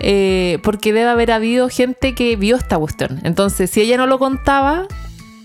[0.00, 3.20] Eh, porque debe haber habido gente que vio esta cuestión.
[3.22, 4.86] Entonces, si ella no lo contaba,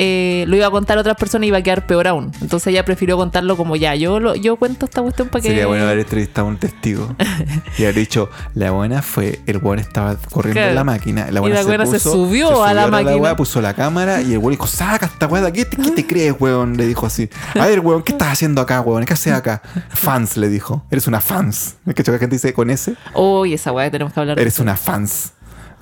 [0.04, 2.32] eh, lo iba a contar a otras personas y iba a quedar peor aún.
[2.42, 5.50] Entonces ella prefirió contarlo como ya, yo lo, yo cuento esta cuestión para que...
[5.50, 7.16] Sería bueno haber entrevistado a un testigo
[7.78, 10.70] y haber dicho, la buena fue, el weón estaba corriendo Claro.
[10.70, 13.16] en la máquina, la Y buena la buena se subió a la máquina.
[13.18, 16.08] weá, puso la cámara y el weón dijo, saca esta weá de aquí, ¿qué te,
[16.08, 16.78] crees, weón?
[16.78, 19.06] Le dijo así, a ver, weón, ¿qué estás haciendo acá, weón?
[19.06, 19.62] ¿Qué haces acá?
[19.90, 21.76] Fans, le dijo, eres una fans.
[21.86, 22.96] ¿Es que la gente dice con ese?
[23.14, 25.34] Uy, esa weá tenemos que hablar Eres una fans.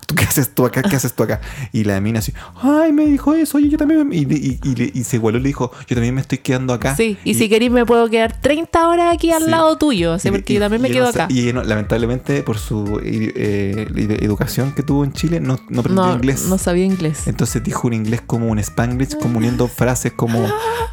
[0.10, 0.82] ¿Tú qué haces tú acá?
[0.82, 1.40] ¿Qué haces tú acá?
[1.72, 4.08] Y la mina así, ay, me dijo eso, oye, yo también.
[4.08, 4.16] me-".
[4.16, 6.96] Y, y, y, y se igualó y le dijo, yo también me estoy quedando acá.
[6.96, 9.52] Sí, y, si queréis me puedo quedar 30 horas aquí al Sí.
[9.52, 11.28] lado tuyo, porque yo también me quedo no acá.
[11.30, 16.06] Y no, lamentablemente, por su eh, ed- educación que tuvo en Chile, no, no aprendió
[16.08, 16.48] No, inglés.
[16.48, 17.28] no sabía inglés.
[17.28, 20.44] Entonces dijo un inglés como un spanglish, como uniendo frases como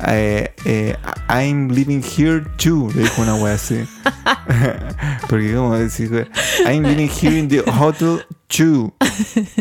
[0.07, 0.95] eh, eh,
[1.31, 2.91] I'm living here too.
[2.95, 3.77] Le dijo una wea así.
[5.29, 6.29] Porque como decir,
[6.67, 8.93] I'm living here in the hotel too.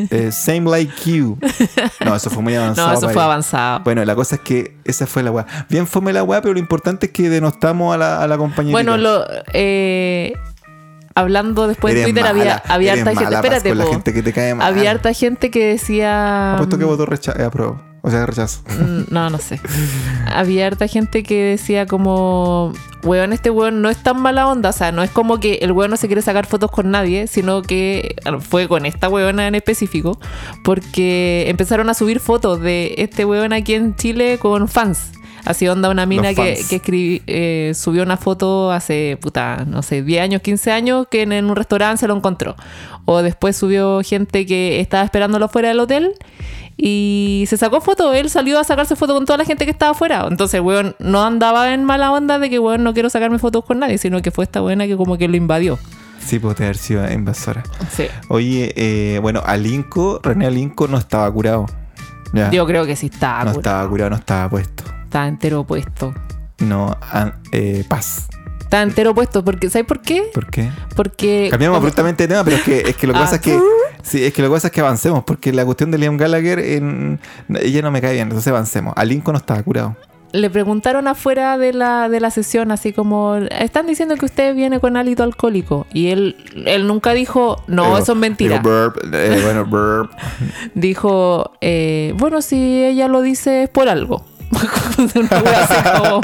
[0.09, 1.37] Eh, same like you.
[2.03, 2.87] No, eso fue muy avanzado.
[2.91, 3.81] No, eso fue avanzado.
[3.83, 5.45] Bueno, la cosa es que esa fue la weá.
[5.69, 8.73] Bien fome la weá, pero lo importante es que denostamos a la, a la compañera.
[8.73, 10.33] Bueno, lo, eh,
[11.15, 13.35] hablando después en Eres Twitter había, mala, había harta gente.
[13.35, 14.67] Espérate, la gente que te cae mal.
[14.67, 16.53] había harta gente que decía.
[16.53, 17.39] Apuesto que votó rechazo.
[17.39, 17.49] Eh.
[18.05, 18.61] O sea, rechazo.
[18.79, 19.59] Mm, No, no sé.
[20.31, 22.71] Había harta gente que decía como,
[23.03, 24.69] weón, este weón no es tan mala onda.
[24.69, 27.25] O sea, no es como que el weón no se quiere sacar fotos con nadie,
[27.25, 30.19] sino que fue con esta weona en específico,
[30.63, 35.11] porque empezaron a subir fotos de este weón aquí en Chile con fans.
[35.45, 40.01] Así onda una mina Los que, que eh, subió una foto hace, puta, no sé,
[40.01, 42.55] 10 años, 15 años, que en, en un restaurante se lo encontró.
[43.05, 46.13] O después subió gente que estaba esperándolo fuera del hotel
[46.77, 48.13] y se sacó foto.
[48.13, 50.25] Él salió a sacarse foto con toda la gente que estaba afuera.
[50.29, 53.79] Entonces, weón, no andaba en mala onda de que, weón, no quiero sacarme fotos con
[53.79, 55.79] nadie, sino que fue esta buena que como que lo invadió.
[56.19, 57.63] Sí, puede haber sido invasora.
[57.91, 58.07] Sí.
[58.29, 61.67] Oye, eh, bueno, Alinco, René Alinco no estaba curado.
[62.33, 62.49] Ya.
[62.49, 63.59] Yo creo que sí estaba, no curado.
[63.59, 64.94] estaba curado, no estaba puesto.
[65.15, 66.13] Estaba entero puesto.
[66.59, 68.27] No, an- eh, paz.
[68.59, 70.23] Estaba entero puesto, porque, ¿sabes por qué?
[70.33, 70.69] ¿Por qué?
[70.93, 71.47] Porque.
[71.49, 73.21] Cambiamos como- abruptamente de tema, pero es que, es que lo que Ah.
[73.21, 73.57] pasa es que.
[74.03, 76.59] Sí, es que lo que pasa es que avancemos, porque la cuestión de Liam Gallagher,
[76.59, 77.21] en-
[77.61, 78.93] ella no me cae bien, entonces avancemos.
[78.97, 79.95] Alinco no estaba curado.
[80.33, 84.81] Le preguntaron afuera de la, de la sesión, así como, están diciendo que usted viene
[84.81, 85.87] con hálito alcohólico.
[85.93, 88.57] Y él, él nunca dijo, no, Digo- eso es mentira.
[88.59, 90.11] digo, burp, eh, bueno, burp.
[90.75, 94.25] Dijo, eh, bueno, si ella lo dice es por algo.
[94.55, 96.21] Como,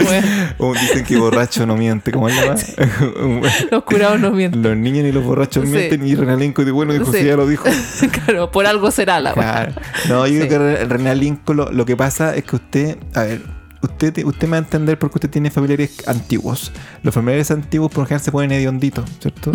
[0.60, 2.56] Uh, dicen que borracho no miente, ¿cómo se llama?
[3.72, 4.62] los curados no mienten.
[4.64, 5.70] Los niños ni los borrachos Sí.
[5.72, 7.24] mienten y René Alinco dijo, bueno, dijo, Sí.
[7.24, 7.66] ya lo dijo.
[8.26, 9.34] claro, por algo será la.
[9.34, 9.74] Claro.
[10.08, 10.48] No, yo Sí.
[10.48, 13.42] creo que René Alinco lo, lo que pasa es que usted, a ver,
[13.82, 16.72] usted, te- usted me va a entender porque usted tiene familiares antiguos.
[17.04, 19.52] Los familiares antiguos por lo general se ponen hedionditos, ¿cierto?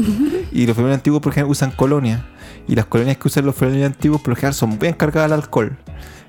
[0.53, 2.25] y los familiares antiguos por lo general usan colonia.
[2.69, 5.39] Y las colonias que usan los familiares antiguos por lo general son bien cargadas al
[5.41, 5.77] alcohol.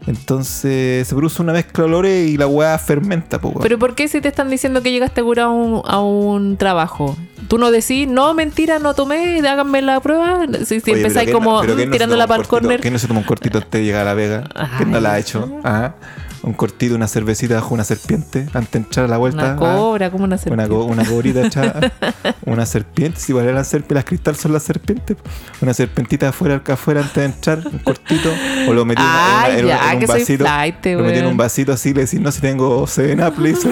[0.06, 3.62] Entonces se produce una mezcla de olores y la weá fermenta, po, weón.
[3.62, 7.18] Pero ¿por qué si te están diciendo que llegaste curado a un, a un trabajo?
[7.50, 10.46] Tú no decís, no, mentira, no tomé, háganme la prueba.
[10.66, 12.42] Si, si Oye, empezáis pero ¿quién no- como pero ¿quién mm, no tirándola toma para
[12.42, 12.68] el cortito?
[12.68, 12.82] corner.
[12.82, 14.44] ¿Quién no se toma un cortito antes de llegar a La Vega?
[14.78, 15.60] ¿Quién no la ha hecho?
[15.64, 15.96] Ajá.
[16.44, 19.44] Un cortito, una cervecita bajo una serpiente antes de entrar a la vuelta.
[19.44, 19.56] Una ah.
[19.78, 20.70] cobra, como una Una, serpiente.
[20.70, 21.92] co- una cobrita echada,
[22.46, 25.18] una serpiente, si igual eran serpientes, las cristal son las serpientes.
[25.62, 28.30] Una serpentita afuera, afuera antes de entrar, un cortito,
[28.68, 30.44] o lo metí en, una- una- ya, en un vasito.
[30.46, 33.50] flight, lo metí en un vasito así, le decís, no, si tengo 7 up, le
[33.50, 33.70] dice,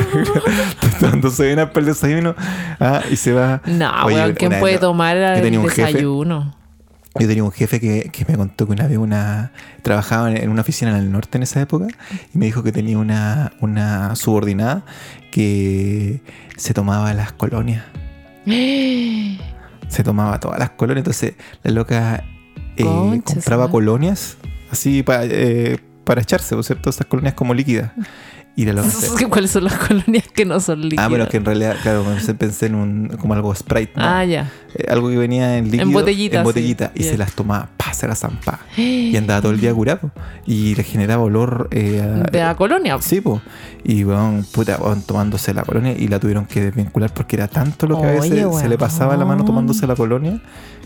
[0.99, 2.35] dando 7 up el desayuno,
[2.79, 3.61] ah, y se va.
[3.65, 6.54] No, Oye, weón, ¿quién una puede tomar el desayuno?
[7.19, 9.51] Yo tenía un jefe que, que me contó que una vez una,
[9.83, 11.87] trabajaba en una oficina en el norte en esa época
[12.33, 14.83] y me dijo que tenía una, una subordinada
[15.31, 16.21] que
[16.57, 17.83] se tomaba las colonias.
[19.87, 21.01] Se tomaba todas las colonias.
[21.03, 22.23] Entonces la loca
[22.75, 24.37] eh, Concha compraba colonias
[24.71, 26.89] así pa- eh, para echarse, ¿no es cierto?
[26.89, 27.91] Esas colonias como líquidas.
[28.57, 28.65] Y
[29.29, 31.05] ¿Cuáles son las colonias que no son líquidas?
[31.05, 34.03] Ah, pero que en realidad, claro, pensé, pensé en un, como algo Sprite, ¿no?
[34.05, 34.49] Ah, ya.
[34.75, 35.91] Eh, algo que venía en líquido.
[35.91, 36.91] botellita, En botellita.
[36.95, 37.01] sí.
[37.01, 38.59] Y se las tomaba, pa, se las zampaba.
[38.77, 40.11] Y andaba todo el día curado.
[40.45, 42.97] Y le generaba olor eh, a- De la colonia.
[43.01, 43.41] Sí, po.
[43.83, 47.87] Y weón, puta, weón, tomándose la colonia y la tuvieron que desvincular porque era tanto
[47.87, 50.41] lo que a veces se le pasaba la mano tomándose la colonia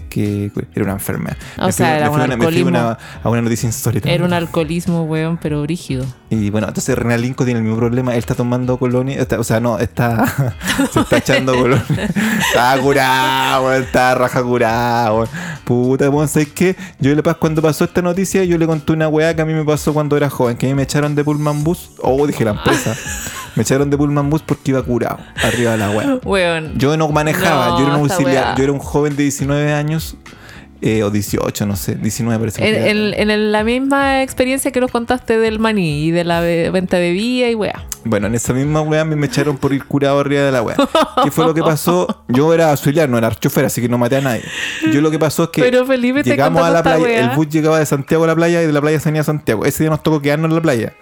[0.09, 1.37] que era una enfermedad.
[1.57, 2.69] O Me sea, fui- era me un fui una- me fui alcoholismo.
[2.69, 4.09] una- a una noticia insólita.
[4.09, 6.05] Era un alcoholismo, weón, pero brígido.
[6.29, 8.13] Y bueno, entonces Renan Lincoln tiene el mismo problema.
[8.13, 9.19] Él está tomando colonia.
[9.21, 10.25] está- o sea, no, está.
[10.93, 11.83] se está echando colonia.
[12.39, 15.27] Está curado, weón, está raja curado.
[15.63, 16.75] Puta, weón, ¿sabes qué?
[16.99, 19.53] Yo le pas cuando pasó esta noticia, yo le conté una weá que a mí
[19.53, 20.57] me pasó cuando era joven.
[20.57, 21.91] Que a mí me echaron de Pullman Bus.
[22.01, 22.95] Oh, dije la empresa.
[23.55, 25.17] Me echaron de Pullman Bus porque iba curado.
[25.43, 26.19] Arriba de la weá.
[26.23, 26.77] Weón.
[26.77, 28.55] Yo no manejaba, No, yo era un auxiliar.
[28.55, 29.98] Yo era un joven de 19 años.
[30.81, 31.95] Eh, o 18, no sé.
[31.95, 36.23] 19 parece En, en- en la misma experiencia que nos contaste del maní y de
[36.23, 37.85] la be- venta de bebida y weá.
[38.05, 40.77] Bueno, en esa misma weá me, me echaron por ir curado arriba de la weá.
[41.21, 42.23] ¿Qué fue lo que pasó?
[42.29, 44.43] Yo era auxiliar, no era chofer, así que no maté a nadie.
[44.93, 47.49] Yo lo que pasó es que Pero Felipe, te llegamos a la playa, el bus
[47.49, 49.65] llegaba de Santiago a la playa y de la playa se venía a Santiago.
[49.65, 50.93] Ese día nos tocó quedarnos en la playa.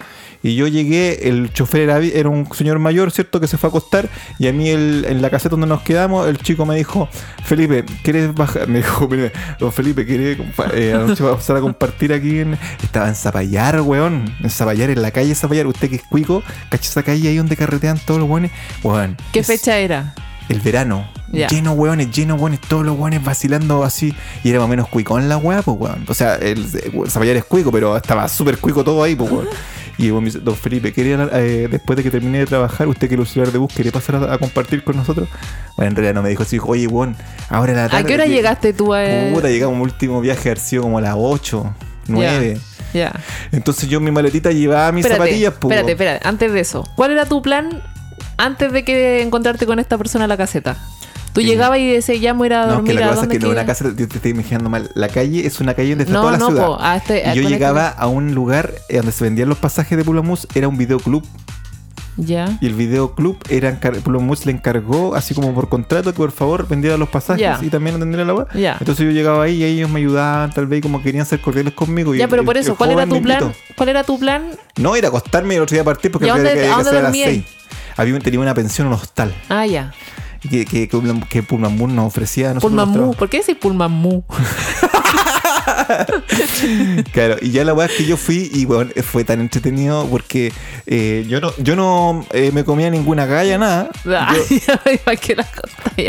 [0.43, 3.39] Y yo llegué, el chofer era, era un señor mayor, ¿cierto?
[3.39, 4.07] Que se fue a acostar.
[4.39, 7.09] Y a mí el- en la caseta donde nos quedamos, el chico me dijo,
[7.43, 8.67] Felipe, ¿quieres bajar?
[8.67, 10.37] Me dijo, "Mire, don Felipe, ¿quieres
[10.73, 12.39] eh, anoche vamos a compartir aquí?
[12.39, 12.57] En...
[12.83, 14.33] Estaba en Zapallar, weón.
[14.43, 15.67] En Zapallar, en la calle Zapallar.
[15.67, 18.51] Usted que es cuico, cacha esa calle ahí donde carretean todos los weones.
[18.83, 19.17] Weón.
[19.33, 20.13] ¿Qué es- fecha era?
[20.49, 21.05] el verano.
[21.49, 24.15] Lleno hueones, lleno hueones, todos los hueones vacilando así.
[24.45, 26.05] Y era más o menos cuicón la hueá, pues weón.
[26.07, 26.65] O sea, el,
[27.03, 29.47] el Zapallar es cuico, pero estaba súper cuico todo ahí, pues weón.
[29.99, 33.09] Y weón, me dice, don Felipe, ¿quería, eh, después de que termine de trabajar, usted
[33.09, 35.27] que el de bus, ¿quería pasar a, a compartir con nosotros?
[35.75, 37.15] Bueno, en realidad no me dijo así, oye, weón,
[37.49, 38.03] ahora la tarde.
[38.03, 39.03] ¿A qué hora lleg- llegaste tú a.?
[39.33, 41.73] Puta, llegamos último viaje, haber sido como a las 8,
[42.07, 42.57] 9.
[42.93, 43.11] Ya.
[43.51, 45.71] Entonces yo en mi maletita llevaba mis Espérate, zapatillas, pues.
[45.75, 46.27] espérate, espérate.
[46.27, 47.81] Antes de eso, ¿cuál era tu plan
[48.37, 50.77] antes de que encontrarte con esta persona en la caseta?
[51.37, 53.09] Tú Eh, llegabas y decías, ya me voy a ir a No, dormir que la
[53.09, 54.89] cosa es que no, una casa, yo te estoy imaginando mal.
[54.95, 56.65] La calle es una calle donde está No, toda la no, ciudad.
[56.65, 59.59] po, a este- a- y yo llegaba a un lugar eh, donde se vendían los
[59.59, 61.23] pasajes de Pulomus, era un videoclub.
[62.19, 62.57] Ya.
[62.61, 66.97] Y el videoclub era Pulomus le encargó, así como por contrato, que por favor vendiera
[66.97, 67.59] los pasajes Ya.
[67.61, 68.47] y también atendiera la web.
[68.55, 68.75] Ya.
[68.79, 72.15] Entonces yo llegaba ahí y ellos me ayudaban, tal vez como querían ser cordiales conmigo.
[72.15, 73.43] y Ya, pero el- por eso, ¿cuál era tu plan?
[73.43, 73.59] invitó.
[73.75, 74.49] ¿Cuál era tu plan?
[74.77, 76.77] No, ir a acostarme y el otro día partir porque ¿Y a había que, a
[77.03, 77.11] las?
[77.15, 77.45] 6.
[77.95, 79.33] Había, tenía una pensión, un hostal.
[79.49, 79.93] Ah, ya.
[80.49, 80.87] Que, que,
[81.29, 83.15] que, Pullman Moon nos ofrecía a nosotros.
[83.15, 84.21] ¿Por qué decís Pullman Mu?
[87.11, 90.51] Claro, y ya la weá es que yo fui y bueno, fue tan entretenido porque
[90.85, 93.89] eh, yo no, yo no eh, me comía ninguna galla, nada.
[94.03, 94.11] Yo-.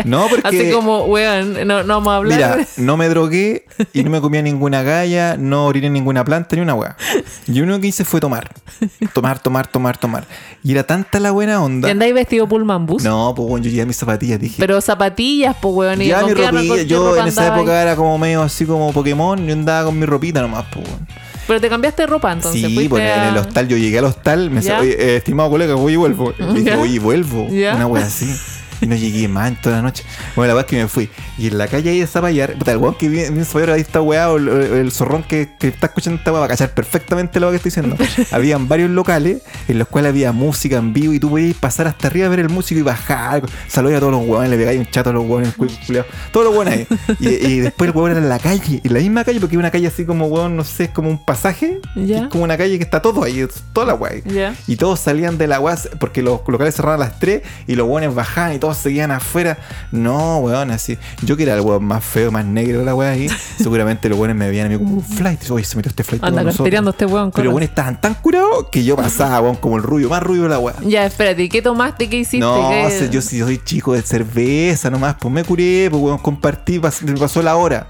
[0.04, 2.38] No, porque- Así como, weón, no, no vamos a hablar.
[2.56, 6.62] mira, no me drogué y no me comía ninguna galla, no oriné ninguna planta ni
[6.62, 6.96] una weá.
[7.46, 8.50] Y lo único que hice fue tomar.
[9.12, 10.24] Tomar, tomar, tomar, tomar.
[10.62, 11.90] Y era tanta la buena ¿Y onda.
[11.90, 13.02] andáis vestido Pullman Bus?
[13.02, 14.56] No, pues bueno, yo llevé mis zapatillas, dije.
[14.58, 16.02] Pero zapatillas, pues, weón.
[16.02, 19.54] ¿y ya mi ropilla, yo en esa época era como medio así como Pokémon, yo
[19.54, 20.86] andaba con mi ropita nomás, pues.
[21.46, 22.60] Pero te cambiaste de ropa, entonces.
[22.60, 25.48] sí, pues en a- el hostal, yo llegué al hostal, me dice, oye, eh, estimado
[25.50, 26.32] colega, voy y vuelvo.
[26.38, 27.48] Le dije, y vuelvo.
[27.50, 27.74] ¿Ya?
[27.74, 28.30] Una wea así.
[28.80, 30.04] Y no llegué más en toda la noche.
[30.36, 31.10] Bueno, la verdad es que me fui.
[31.36, 33.80] Y en la calle ahí de Zapallar, puta, el weón que viene en Zapallar, ahí
[33.80, 36.70] está weá, o el, el zorrón que, que está escuchando esta weá va a cachar
[36.74, 37.96] perfectamente lo que estoy diciendo.
[38.30, 42.06] Habían varios locales en los cuales había música en vivo y tú podías pasar hasta
[42.08, 43.42] arriba a ver el músico y bajar.
[43.68, 45.54] Saludar a todos los weones, le pegáis un chato a los weones,
[46.32, 46.86] todos los weones ahí.
[47.20, 49.58] Y, y después el weón era en la calle, en la misma calle, porque hay
[49.58, 51.80] una calle así como weón, no sé, es como un pasaje.
[51.94, 54.12] Que Es como una calle que está todo ahí, toda la weá.
[54.24, 54.54] Ya.
[54.66, 57.88] Y todos salían de la UAS porque los locales cerraban a las 3 y los
[57.88, 59.58] weones bajaban y todos seguían afuera.
[59.92, 60.98] No, weón, así.
[61.22, 63.28] Yo que era el weón más feo, más negro la weá ahí,
[63.58, 65.50] seguramente los weones me veían a mí como un flight.
[65.50, 66.22] Oye, se metió este flight.
[66.22, 67.30] Anda cartereando este weón.
[67.32, 70.48] Pero weones estaban tan curados que yo pasaba, weón, como el rubio, más rubio de
[70.50, 70.74] la weá.
[70.84, 72.08] Ya, espérate, ¿y ¿qué tomaste?
[72.08, 72.38] ¿Qué hiciste?
[72.40, 76.78] No, ¿Qué- yo sí soy chico de cerveza nomás, pues me curé, pues weón, compartí,
[76.78, 77.86] pas- me pasó la hora.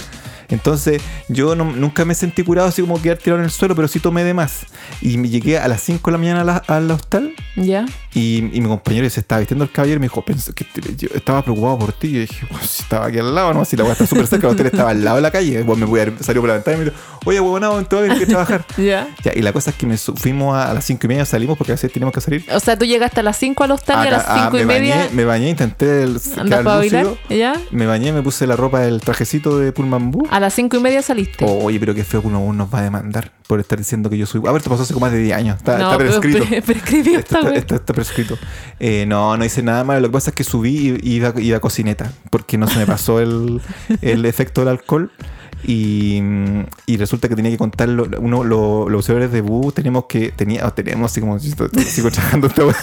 [0.50, 3.86] Entonces, yo no- nunca me sentí curado así como quedar tirado en el suelo, pero
[3.86, 4.60] sí tomé de más.
[5.02, 7.84] Y me llegué a las 5 de la mañana la- al hostal, ¿Ya?
[8.18, 10.96] Y, y mi compañero se estaba vistiendo el caballero y me dijo, "Pensé que te-
[10.96, 12.08] yo estaba preocupado por ti.
[12.08, 13.64] Y yo dije, "Bueno, si estaba aquí al lado, ¿no?
[13.64, 15.62] Si la weá está súper cerca, el hotel estaba al lado de la calle.
[15.62, 18.18] Bueno, me voy a salió por la ventana y me dijo, oye, huevonado, a tener
[18.18, 18.64] que trabajar.
[18.76, 19.08] ¿Ya?
[19.22, 21.56] Ya, y la cosa es que me fuimos a, a las cinco y media, salimos
[21.58, 22.44] porque a veces teníamos que salir.
[22.52, 24.60] O sea, tú llegaste a las 5 al hostal y a las ah, 5 y
[24.60, 27.18] me media Bañé, me bañé, intenté el, quedar lúcido.
[27.28, 27.54] ¿Ya?
[27.70, 30.26] Me bañé, me puse la ropa del trajecito de Pullman Boo.
[30.30, 31.44] A las 5 y media saliste.
[31.46, 34.18] Oye, pero qué feo que uno uno nos va a demandar por estar diciendo que
[34.18, 34.42] yo soy.
[34.46, 35.56] A ver, te pasó hace como más de 10 años.
[35.56, 36.44] Está, no, está prescrito.
[36.46, 37.40] pre- prescribió esta.
[38.08, 38.38] Prescrito.
[38.80, 40.00] Eh, no, no hice nada malo.
[40.00, 42.86] Lo que pasa es que subí y iba, iba a cocineta porque no se me
[42.86, 43.60] pasó el,
[44.02, 45.10] el efecto del alcohol.
[45.64, 46.22] Y,
[46.86, 50.30] y resulta que tenía que contar lo- uno, lo- los usuarios de bus teníamos que
[50.30, 51.66] tenía o teníamos así como sigo
[52.12, 52.76] trabajando esta weá.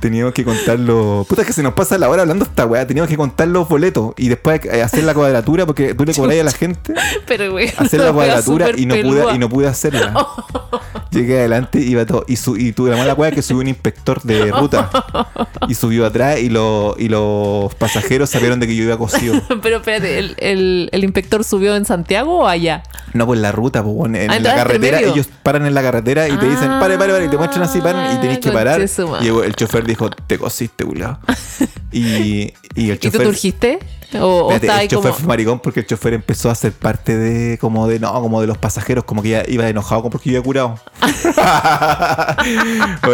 [0.00, 3.10] teníamos que contar los puta que se nos pasa la hora hablando esta weá teníamos
[3.10, 6.44] que contar los boletos y después eh, hacer la cuadratura porque tú le cobras a
[6.44, 6.94] la gente
[7.26, 10.14] Pero, güey, hacer la cuadratura y no, pude, y no pude hacerla.
[11.12, 12.24] Llegué adelante iba todo.
[12.26, 14.90] Y, su, y tuve la mala hueá que subió un inspector de ruta.
[15.68, 19.40] Y subió atrás y, lo- y los pasajeros sabieron de que yo iba cosido.
[19.62, 22.82] Pero espérate, ¿el, el, el inspector subió en Santiago o allá?
[23.12, 24.98] No, pues la ruta, pues, en, Ah, en la carretera.
[24.98, 25.12] medio.
[25.12, 27.24] Ellos paran en la carretera y te dicen, pare, pare, pare.
[27.26, 28.80] Y te muestran así, paran y tenés que parar.
[29.20, 31.18] Y el chofer dijo, te cosiste, culiao.
[31.94, 33.22] Y, y el ¿Y tú chofer.
[33.26, 33.78] turgiste?
[34.20, 35.18] ¿O, o Espérate, estaba el ahí chofer como.?
[35.20, 38.46] fue maricón porque el chofer empezó a ser parte de como de no, como de
[38.46, 40.78] los pasajeros, como que ya iba enojado porque yo iba curado.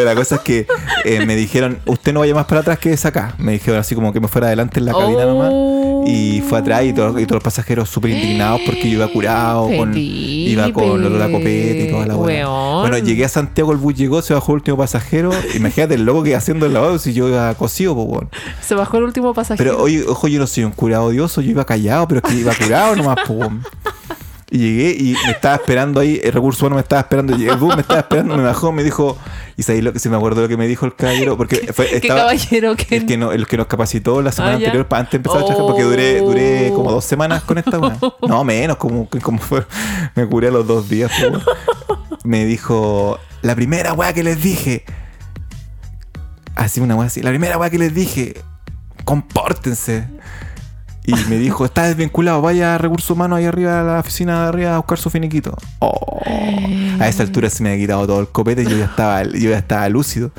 [0.05, 0.67] La cosa es que
[1.05, 3.35] eh, me dijeron, usted no vaya más para atrás que es acá.
[3.39, 5.53] Me dijeron así como que me fuera adelante en la cabina nomás.
[6.07, 9.69] Y fue atrás y, todo- y todos los pasajeros súper indignados porque yo iba curado,
[9.77, 12.17] con, iba con olor a copete y toda la.
[12.17, 12.81] Weón.
[12.83, 15.31] Bueno, llegué a Santiago, el bus llegó, se bajó el último pasajero.
[15.55, 18.29] Imagínate el loco que iba haciendo el lavado si yo iba cosido, pues bueno.
[18.63, 19.59] Se bajó el último pasajero.
[19.73, 22.39] Pero oye, ojo, yo no soy un curado odioso, yo iba callado, pero es que
[22.41, 23.63] iba curado nomás, weón.
[24.51, 27.57] Y llegué y me estaba esperando ahí, el recurso humano me estaba esperando, y el
[27.59, 29.19] bus me estaba esperando, me bajó, me dijo,
[29.59, 31.87] y sabéis lo que se me acuerdo lo que me dijo el caballero, porque fue,
[31.87, 34.89] ¿Qué estaba, caballero que el que, no- el que nos capacitó la semana Ah, anterior
[34.89, 36.77] para antes de empezar a trabajar, porque duré, duré Oh.
[36.77, 37.99] como dos semanas con esta una.
[38.27, 39.67] No, menos, como, como fue,
[40.15, 41.43] me curé a los dos días, weón.
[42.25, 44.83] Me dijo, la primera weá que les dije,
[46.57, 48.35] así una weá así, la primera weá que les dije,
[49.05, 50.09] compórtense.
[51.11, 54.49] Y me dijo, está desvinculado, vaya a recursos humanos ahí arriba a la oficina de
[54.49, 55.57] arriba a buscar su finiquito.
[55.79, 56.21] Oh.
[57.01, 59.51] A esa altura se me había quitado todo el copete y yo ya estaba, yo
[59.51, 60.31] ya estaba lúcido.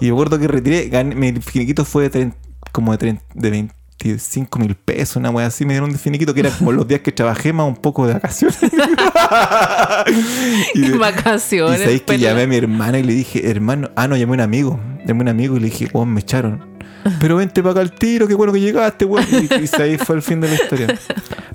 [0.00, 2.34] Y me acuerdo que retiré, gané- mi finiquito fue de, trein-
[2.72, 6.40] como de, trein- de 25 mil pesos, una wea así, me dieron un finiquito que
[6.40, 8.58] era como los días que trabajé más un poco de vacaciones.
[10.74, 11.80] y, de- y vacaciones.
[11.80, 14.40] sabéis que llamé a mi hermana y le dije, hermano, ah, no, llamé a un
[14.40, 14.80] amigo.
[15.06, 16.75] Llamé a un amigo y le dije, weón, me echaron.
[17.20, 19.26] Pero vente para acá al tiro, qué bueno que llegaste, weón.
[19.30, 20.86] Y, y ahí fue el fin de la historia.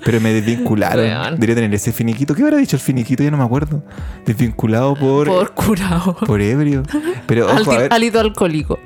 [0.04, 1.04] Pero me desvincularon.
[1.04, 1.34] Weón.
[1.34, 2.34] Debería tener ese finiquito.
[2.34, 3.22] ¿Qué habrá dicho el finiquito?
[3.22, 3.82] Ya no me acuerdo.
[4.26, 6.16] Desvinculado por, Por curado.
[6.26, 6.82] por ebrio.
[7.26, 8.78] Pero ojo, a ver, Alito alcohólico.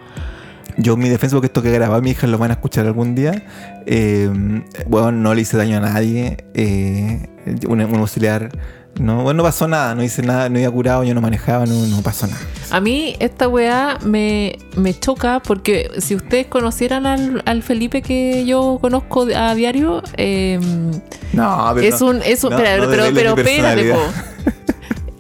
[0.76, 3.14] yo en mi defensa, porque esto que grababa mi hija lo van a escuchar algún
[3.14, 3.44] día.
[3.87, 4.31] Eh,
[4.87, 6.38] bueno, no le hice daño a nadie.
[6.55, 7.29] Eh,
[7.68, 8.50] un, un auxiliar.
[8.98, 11.74] No, bueno, no pasó nada, no hice nada, no iba curado, yo no manejaba, no,
[11.87, 12.40] no pasó nada.
[12.70, 18.46] A mí esta weá me, me choca porque si ustedes conocieran al, al Felipe que
[18.46, 20.59] yo conozco a diario, eh,
[21.32, 22.06] No, pero es no.
[22.09, 22.22] un...
[22.22, 24.00] Es un no, pero espérate, po.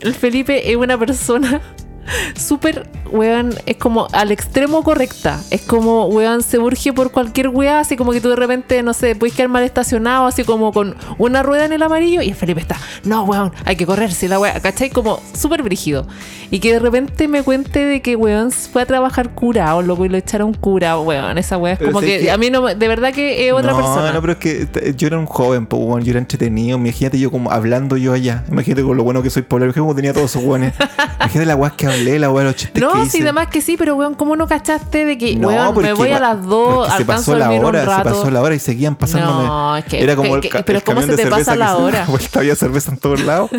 [0.00, 1.60] El Felipe es una persona
[2.36, 5.40] súper, weón, es como al extremo correcta.
[5.50, 8.92] Es como, weón, se urge por cualquier weá, así como que tú de repente, no
[8.94, 12.34] sé, puedes quedar mal estacionado, así como con una rueda en el amarillo y el
[12.34, 14.90] Felipe está, no, weón, hay que correrse la weá, ¿cachai?
[14.90, 16.06] Como súper brígido.
[16.50, 20.08] Y que de repente me cuente de que, weón, fue a trabajar curado, loco, y
[20.08, 21.38] lo echaron curado, weón.
[21.38, 23.72] Esa weá es Pero como que, que- a mí no, de verdad que es otra
[23.72, 24.12] no, persona.
[24.12, 26.78] No, pero es que yo era un joven, po, weón, yo era entretenido.
[26.78, 28.44] Imagínate yo como hablando yo allá.
[28.50, 30.74] Imagínate con lo bueno que soy por Imagínate cómo tenía todos esos weones.
[31.18, 33.16] Imagínate la weá que hablé, la weá de los chistes No, hice.
[33.18, 36.10] sí, además que sí, pero weón, ¿cómo no cachaste de que, No, weón, me voy
[36.10, 38.10] a las dos, porque se alcanzo pasó a la hora, un rato?
[38.10, 39.44] se pasó la hora y seguían pasándome.
[39.46, 41.76] No, es que- Era como que- el, que- pero el ¿cómo se te pasa la
[41.76, 42.04] hora?
[42.08, 43.50] vuelta, había cerveza en todos lados.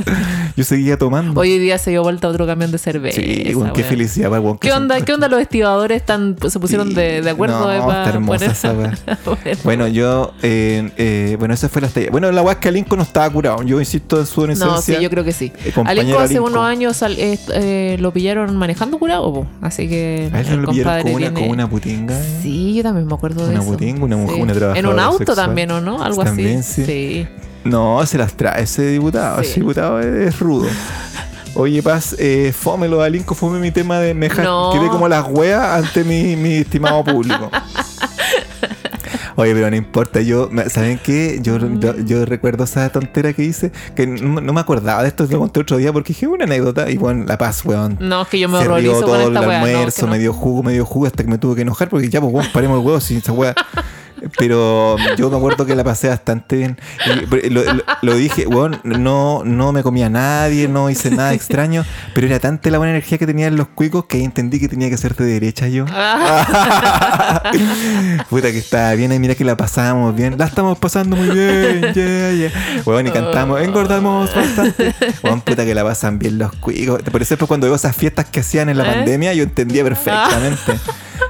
[0.55, 1.39] Yo seguía tomando.
[1.39, 3.19] Hoy día se dio vuelta otro camión de cerveza.
[3.21, 4.57] sí, weón, qué felicidad, weón.
[4.59, 7.59] ¿Qué onda, ¿Qué onda los estibadores están, se pusieron de, de acuerdo?
[7.59, 8.73] No, eh, está hermosa esa.
[9.63, 9.87] Bueno.
[9.87, 12.09] Yo, eh, eh, bueno, esa fue la estrella.
[12.11, 13.63] Bueno, la weá es que Alinco no estaba curado.
[13.63, 14.67] Yo insisto en su inocencia.
[14.67, 15.51] No, sí, yo creo que sí.
[15.63, 17.03] Eh, Alinco hace unos años
[17.99, 19.47] lo pillaron manejando curado, po.
[19.61, 22.15] así que A él el lo compadre con una, tiene- con una putinga.
[22.41, 23.71] Sí, yo también me acuerdo de Una eso.
[23.71, 24.41] putinga, una mujer, Sí.
[24.41, 25.35] una En un trabajadora auto sexual.
[25.37, 26.03] también, ¿o no?
[26.03, 26.85] Algo También, así.
[26.85, 27.27] sí.
[27.63, 29.41] No, se las trae ese diputado.
[29.43, 29.49] Sí.
[29.51, 30.67] Ese diputado es, es rudo.
[31.55, 34.43] Oye, Paz, eh, fómelo, Alinco, fome mi tema de meja.
[34.43, 34.71] No.
[34.73, 37.49] Quedé como las weas ante mi, mi estimado público.
[39.39, 41.39] Oye, pero no importa, yo, ¿saben qué?
[41.43, 45.27] Yo, yo, yo recuerdo esa tontera que hice, que no, no me acordaba de esto,
[45.29, 47.97] lo conté otro día porque dije una anécdota y bueno, la paz, weón.
[47.99, 50.11] No, es que yo me Se rió todo con el esta no, almuerzo, que no.
[50.11, 52.33] me dio jugo, me dio jugo hasta que me tuve que enojar porque ya, pues,
[52.33, 53.53] weón, paremos el huevo sin esa weá.
[54.37, 56.77] Pero yo me acuerdo que la pasé bastante bien.
[57.49, 61.85] Lo, lo- lo dije, weón, no, no me comía a nadie, no hice nada extraño,
[62.13, 64.89] pero era tanta la buena energía que tenía en los cuicos que entendí que tenía
[64.89, 65.85] que ser de derecha yo.
[68.29, 70.35] Puta que estaba bien, y mira que la pasábamos bien.
[70.37, 72.51] La estamos pasando muy bien, yeah, yeah.
[72.85, 74.93] Weón, y cantamos, engordamos bastante.
[75.23, 77.01] Weón, puta que la pasan bien los cuicos.
[77.03, 78.95] Por eso después cuando veo esas fiestas que hacían en la ¿Eh?
[78.95, 80.73] pandemia, yo entendía perfectamente.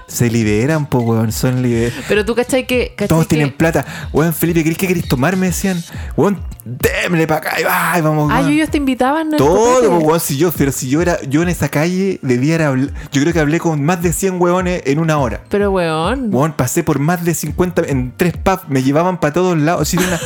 [0.07, 1.91] Se liberan, pues, weón, son liber...
[2.07, 2.93] Pero tú, ¿cachai que.?
[2.95, 3.85] cachai Todos que- tienen plata.
[4.13, 5.35] Weón, Felipe, ¿querés que querés tomar?
[5.35, 5.83] Me decían,
[6.15, 9.33] weón, démele para acá y va, y vamos, Ah, yo ellos te invitaban.
[9.33, 12.91] al Todo, weón, si yo, pero si yo era, yo en esa calle debiera hablar,
[13.11, 15.41] yo creo que hablé con más de 100 weones en una hora.
[15.49, 16.33] Pero, weón.
[16.33, 19.81] Weón, pasé por más de 50 en tres pubs, me llevaban para todos lados.
[19.81, 20.19] así de una-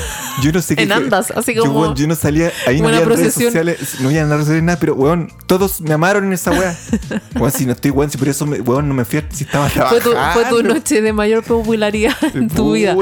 [0.44, 0.84] yo no sé qué.
[0.84, 4.10] En andas, así yo, como weón, yo no salía, ahí no había redes sociales, no
[4.10, 6.78] había redes sociales nada, pero weón, todos me amaron en esa weá.
[7.36, 9.71] weón, si no estoy weón, si por eso me- weón no me fui si estaba
[9.90, 10.50] Fue tu, trabajando.
[10.50, 12.96] fue tu noche de mayor popularidad en tu vida.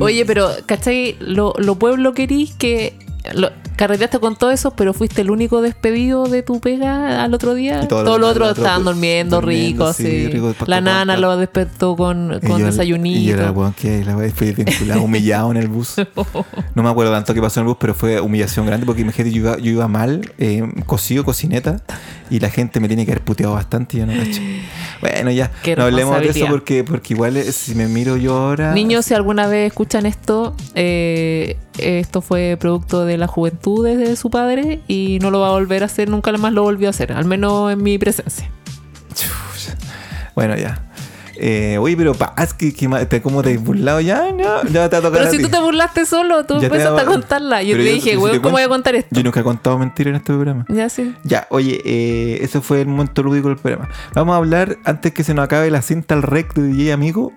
[0.00, 1.16] Oye, pero, ¿cachai?
[1.20, 2.96] Lo, lo pueblo querís que.
[3.34, 7.54] Lo, carreteaste con todo eso, pero fuiste el único despedido de tu pega al otro
[7.54, 7.88] día.
[7.88, 9.96] Todo Todos lo- los otros otro, estaban pues, durmiendo, durmiendo, ricos.
[9.96, 13.18] sí, rico, La nana lo despertó con, Y con yo- desayunito.
[13.18, 15.94] Y yo era, weón, que la vinculado, humillado en el bus.
[16.74, 19.32] No me acuerdo tanto qué pasó en el bus, pero fue humillación grande porque imagínate,
[19.34, 21.80] yo iba, yo iba mal, eh, cocido, cocineta,
[22.30, 24.40] y la gente me tiene que haber puteado bastante yo no cacho.
[25.04, 28.38] Bueno, ya, Qué no hablemos de eso porque, porque igual eh, si me miro yo
[28.38, 28.72] ahora.
[28.72, 34.30] Niños, si alguna vez escuchan esto, eh, esto fue producto de la juventud de su
[34.30, 37.12] padre y no lo va a volver a hacer, nunca más lo volvió a hacer,
[37.12, 38.50] al menos en mi presencia.
[40.34, 40.82] Bueno, ya.
[41.36, 42.88] Eh, oye, pero Paz, que, que
[43.22, 44.00] ¿cómo te has burlado?
[44.00, 46.54] Ya, ya, ya te va a tocar Pero a si tú te burlaste solo, tú
[46.54, 47.62] empezaste a contarla.
[47.62, 49.08] Yo Pero te yo- dije, si te ¿cómo voy a contar esto?
[49.14, 50.64] Yo nunca he contado mentiras en este programa.
[50.68, 51.14] Ya sí.
[51.24, 53.88] Ya, oye, eh, ese fue el momento lúdico del programa.
[54.14, 57.32] Vamos a hablar, antes que se nos acabe la cinta al rec de DJ Amigo,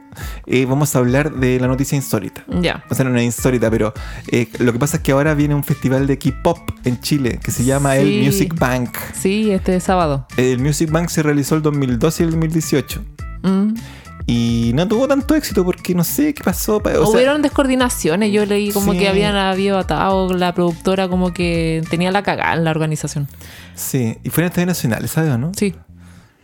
[0.46, 2.44] eh, vamos a hablar de la noticia insólita.
[2.62, 2.84] Ya.
[2.90, 3.94] O sea, no es insólita, pero
[4.32, 7.52] eh, lo que pasa es que ahora viene un festival de K-pop en Chile que
[7.52, 8.02] se llama Sí.
[8.20, 8.90] el Music Bank.
[9.14, 10.26] Sí, este sábado.
[10.38, 13.02] El Music Bank se realizó el 2012 y el 2018.
[13.48, 13.74] Mm.
[14.30, 16.82] Y no tuvo tanto éxito porque no sé qué pasó.
[16.84, 18.32] sea, Hubieron descoordinaciones.
[18.34, 19.00] Yo leí como Sí.
[19.00, 23.28] que habían habido atado la productora, como que tenía la cagada en la organización.
[23.76, 25.52] sí, y fue en estadio nacional, ¿sabes o no?
[25.56, 25.76] Sí.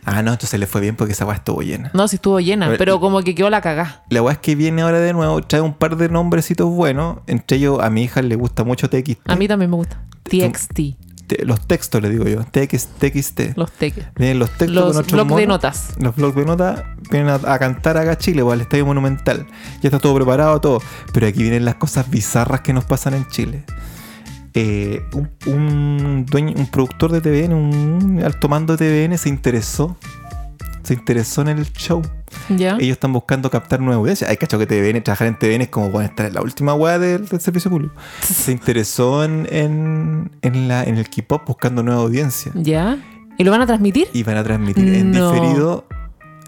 [0.06, 1.90] Ah, no, entonces le fue bien porque esa weá estuvo llena.
[1.94, 4.02] No, sí estuvo llena, pero como que quedó la cagada.
[4.10, 7.18] La weá es que viene ahora de nuevo, trae un par de nombrecitos buenos.
[7.26, 9.20] Entre ellos, a mi hija le gusta mucho TXT.
[9.26, 10.02] A mí también me gusta.
[10.24, 10.96] TXT.
[11.26, 12.44] Te- los textos, le digo yo.
[12.44, 13.40] TX, TXT.
[13.56, 13.70] Los.
[14.16, 15.94] Vienen los textos Los con blogs de notas.
[15.98, 19.46] Los blogs de notas vienen a, a cantar acá a Chile, o al Estadio Monumental.
[19.82, 20.80] Ya está todo preparado, todo.
[21.12, 23.64] Pero aquí vienen las cosas bizarras que nos pasan en Chile.
[24.56, 29.96] Eh, un, un dueño, un productor de TVN, un alto mando de TVN se interesó.
[30.82, 32.02] Se interesó en el show.
[32.48, 32.76] ¿Ya?
[32.78, 34.28] Ellos están buscando captar nueva audiencia.
[34.28, 36.98] Hay cacho que TVN, trabajar en TVN es como bueno, estar en la última weá
[36.98, 37.94] del, del servicio público.
[38.22, 42.52] Se interesó en, en, en, la, en el K-pop buscando nueva audiencia.
[42.54, 42.98] ¿Ya?
[43.38, 44.08] ¿Y lo van a transmitir?
[44.12, 45.86] Y van a transmitir en diferido.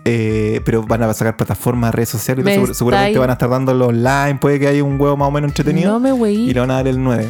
[0.04, 2.44] eh, pero van a sacar plataformas, redes sociales.
[2.44, 4.38] Me seguro- seguramente van a estar dándolo online.
[4.40, 5.92] Puede que haya un huevo más o menos entretenido.
[5.92, 6.52] No me y weí.
[6.54, 7.28] le van a dar el 9.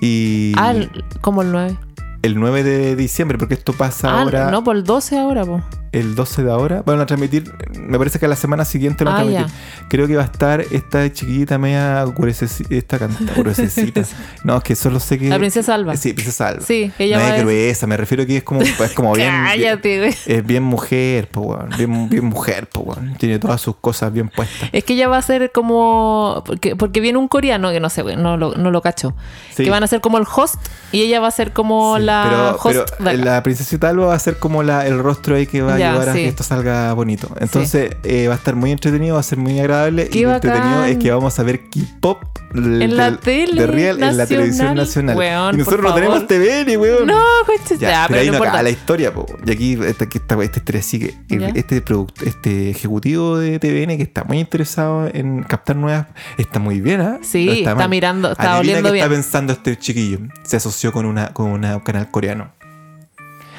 [0.00, 1.76] Y Ah, el- como el 9.
[2.22, 4.50] el 9 de diciembre, porque esto pasa Ah, ahora.
[4.50, 5.62] no, por el 12 ahora, po.
[5.94, 6.82] El 12 de ahora.
[6.84, 9.88] Van a transmitir, me parece que a la semana siguiente lo van a Ah, transmitir.
[9.88, 12.98] Creo que va a estar esta chiquita media gruesecita, esta
[13.36, 14.02] gruesecita.
[14.44, 15.28] no, es que solo sé que...
[15.28, 15.96] La princesa Alba.
[15.96, 16.62] Sí, princesa Alba.
[16.66, 19.30] Sí, ella no va es a- gruesa, me refiero que es como, es como bien...
[19.44, 20.14] Cállate, güey.
[20.26, 21.68] Es bien mujer, po, weón.
[21.76, 23.14] Bien, bien mujer, po, weón.
[23.18, 24.68] Tiene todas sus cosas bien puestas.
[24.72, 26.42] Es que ella va a ser como.
[26.46, 29.14] Porque, porque viene un coreano que no sé, no lo, no lo cacho.
[29.54, 29.64] Sí.
[29.64, 30.56] Que van a ser como el host
[30.92, 32.90] y ella va a ser como Sí, la pero, host.
[33.02, 35.78] pero la princesita Alba va a ser como la, el rostro ahí que va a
[35.84, 36.18] Ya, ayudar a sí.
[36.20, 37.28] que esto salga bonito.
[37.40, 40.08] Entonces eh, va a estar muy entretenido, va a ser muy agradable.
[40.08, 42.22] Qué y lo entretenido es que vamos a ver K-pop
[42.54, 45.16] En la tele de Real en la televisión nacional.
[45.16, 46.26] Weón, y nosotros no tenemos.
[46.26, 47.06] TVN, weón.
[47.06, 48.62] No, coche, Ya, ya, pero ahí no importa.
[48.62, 49.26] la historia, po.
[49.44, 51.14] Y aquí esta, esta, esta historia sigue.
[51.28, 51.48] Ya.
[51.48, 56.06] este, product- este ejecutivo de TVN que está muy interesado en captar nuevas,
[56.38, 57.18] está muy bien, ¿ah?
[57.22, 59.20] Sí, No está mirando, está oliendo qué está bien.
[59.22, 60.18] pensando este chiquillo.
[60.44, 62.52] Se asoció con una con un canal coreano.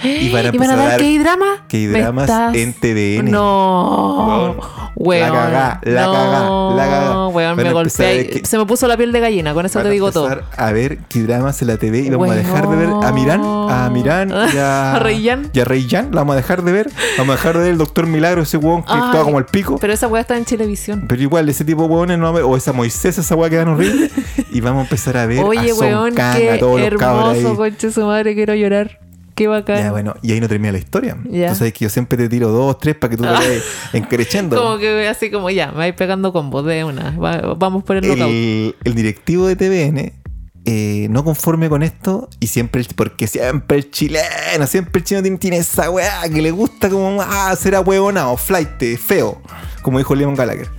[0.06, 1.46] Y van a ¿Y van a a dar K-drama?
[1.68, 3.32] K-dramas ¿Me estás- en TVN.
[3.32, 4.56] No.
[4.96, 5.22] Weón.
[5.30, 7.28] La cagá, la no, cagá, la cagá.
[7.28, 8.28] Weón, Van me a a golpeé.
[8.30, 10.30] que- Se me puso la piel de gallina, con eso Van te a digo todo.
[10.32, 13.42] empezar a ver K-dramas en la TV y vamos a dejar de ver a Mirán,
[13.44, 15.50] a Mirán y a, ¿A Reyyan?
[15.54, 16.90] y a Reyyan, la vamos a dejar de ver.
[17.18, 19.46] Vamos a dejar de ver el Doctor Milagro, ese huevón que Ay, estaba como el
[19.46, 19.78] pico.
[19.80, 21.06] Pero esa weá está en Televisión.
[21.08, 23.68] Pero igual, ese tipo de huevones no a o esa Moisés, esa hueá que dan
[23.70, 24.10] horrible.
[24.52, 26.90] y vamos a empezar a ver Oye, a Son weón, Kang, qué a todos los
[27.00, 27.56] cabros hermoso, ahí.
[27.72, 29.00] conche su madre, quiero llorar.
[29.36, 29.78] Qué bacán.
[29.78, 31.18] Ya, bueno, y ahí no termina la historia.
[31.30, 31.50] Ya.
[31.50, 33.64] Tú sabes que yo siempre te tiro dos, tres para que tú te vayas
[33.94, 34.56] encrechendo.
[34.62, 37.12] Como que así como ya, me vais pegando combos de una.
[37.12, 38.30] Va- vamos por el knockout.
[38.30, 40.14] el, el directivo de TVN,
[40.68, 45.22] eh, no conforme con esto, y siempre, el- porque siempre el chileno, siempre el chileno
[45.24, 49.42] tiene, tiene esa weá que le gusta como ah, ser ahueonado, flight, feo,
[49.82, 50.70] como dijo Leon Gallagher.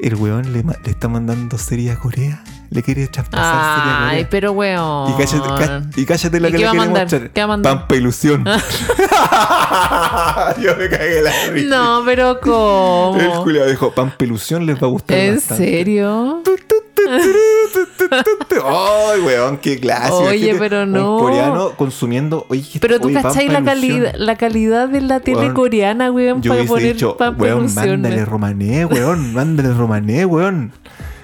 [0.00, 4.08] El weón le, le está mandando serie a Corea, le quiere traspasar.
[4.10, 5.10] Ay, pero weón.
[5.10, 7.02] Y cállate, cá- y cállate la ¿Y que le quiere mandar?
[7.04, 7.30] mostrar.
[7.30, 7.78] ¿Qué va a mandar?
[7.78, 8.44] Pampa Ilusión.
[10.62, 11.68] Yo me cagué la risa.
[11.76, 13.16] No, pero ¿cómo?
[13.18, 15.64] El culiao dijo, Pampa Ilusión les va a gustar ¿En bastante.
[15.64, 16.42] serio?
[18.64, 20.18] Ay, weón, qué clásico.
[20.18, 21.16] Oye, pero no.
[21.16, 22.46] Un coreano consumiendo.
[22.48, 23.64] Oye, Pero tú oye, cachai la Ilusión.
[23.64, 27.60] calidad, la calidad de la tele Weón, coreana, weón, Yo para poner dicho, Pampa weón,
[27.64, 27.92] Ilusiones.
[27.92, 30.72] mándale romané, weón, mándale romané, weón.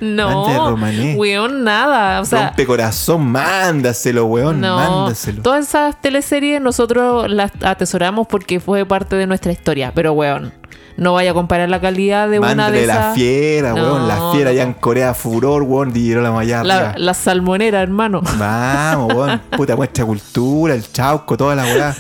[0.01, 0.75] No,
[1.17, 2.21] weón, nada.
[2.21, 4.77] O sea, Rompe corazón, mándaselo, weón, no.
[4.77, 5.43] mándaselo.
[5.43, 9.93] Todas esas teleseries nosotros las atesoramos porque fue parte de nuestra historia.
[9.95, 10.53] Pero, weón,
[10.97, 13.15] no vaya a comparar la calidad de una de la esas.
[13.15, 14.57] fiera, weón, la fiera no.
[14.57, 18.21] ya en Corea, furor, weón, dieron la malla La, la salmonera, hermano.
[18.39, 19.41] Vamos, weón.
[19.57, 21.95] Puta, nuestra cultura, el chauco, toda la weá.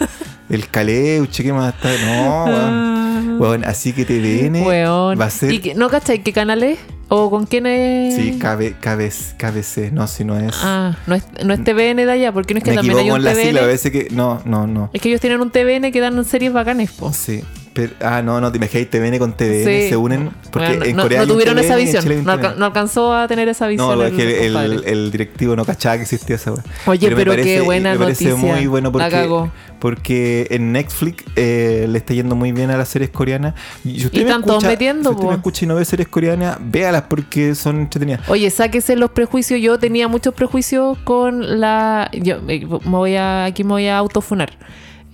[0.49, 1.88] El caleuche, ¿qué más está?
[2.07, 3.40] No, weón.
[3.40, 5.20] Weón, así que TVN Weón.
[5.20, 5.53] va a ser.
[5.53, 6.78] ¿Y qué- ¿No cachai qué canal es?
[7.09, 8.16] ¿O con quién es?
[8.16, 10.52] Sí, KB, KBC, no, si no es.
[10.62, 13.11] Ah, no es, no es TVN de allá, porque no es que me también hay
[13.11, 13.66] un la sigla, a TVN.
[13.68, 14.09] veces que.
[14.11, 14.90] No, no, no.
[14.92, 17.12] Es que ellos tienen un TVN que dan series bacanes, po.
[17.12, 17.42] Sí.
[17.74, 19.88] Pero, ah, no, no, te imaginas TVN con TVN Sí.
[19.90, 20.30] se unen.
[20.50, 22.24] Porque Bueno, en no, Corea no un tuvieron esa TVN en visión.
[22.24, 22.59] No, alca- TVN.
[22.59, 23.98] no alcanzó a tener esa visión.
[23.98, 24.90] No, es que el, compadre.
[24.92, 26.62] el directivo no cachaba que existía esa weá.
[26.86, 28.50] Oye, pero qué parece- buena me parece noticia.
[28.57, 29.52] muy bueno La porque, cagó.
[29.78, 33.52] porque en Netflix eh, le está yendo muy bien a las series coreanas.
[33.84, 35.84] Y, usted Y me están todos escucha- metiendo, Si usted me escucha y no ve
[35.84, 36.57] series coreanas,
[37.05, 38.28] porque son entretenidas.
[38.28, 39.61] Oye, sáquese los prejuicios.
[39.61, 42.11] Yo tenía muchos prejuicios con la.
[42.12, 43.44] Yo eh, me voy a.
[43.44, 44.51] Aquí me voy a autofunar.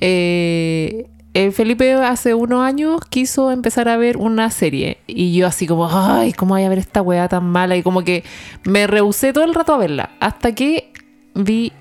[0.01, 4.99] Eh, eh, Felipe hace unos años quiso empezar a ver una serie.
[5.07, 7.77] Y yo así como, ay, ¿cómo voy a ver esta weá tan mala?
[7.77, 8.25] Y como que
[8.65, 10.11] me rehusé todo el rato a verla.
[10.21, 10.93] Hasta que
[11.35, 11.73] vi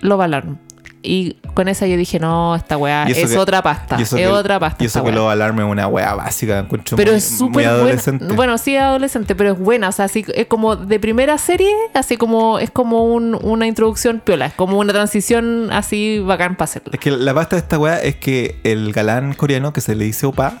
[0.00, 0.58] Love Alarm.
[1.04, 3.96] Y con esa yo dije, no, esta weá es que- otra pasta.
[4.00, 4.82] Es que- otra pasta.
[4.84, 5.14] Y eso que weá.
[5.16, 8.24] lo alarme es una wea básica, encuentro Pero muy, es súper adolescente.
[8.24, 8.36] buena.
[8.36, 9.88] Bueno, sí, adolescente, pero es buena.
[9.88, 14.20] O sea, así, es como de primera serie, así como es como un- una introducción
[14.24, 14.46] piola.
[14.46, 16.90] Es como una transición así bacán para hacerla.
[16.94, 20.04] Es que la pasta de esta weá es que el galán coreano que se le
[20.04, 20.60] dice opa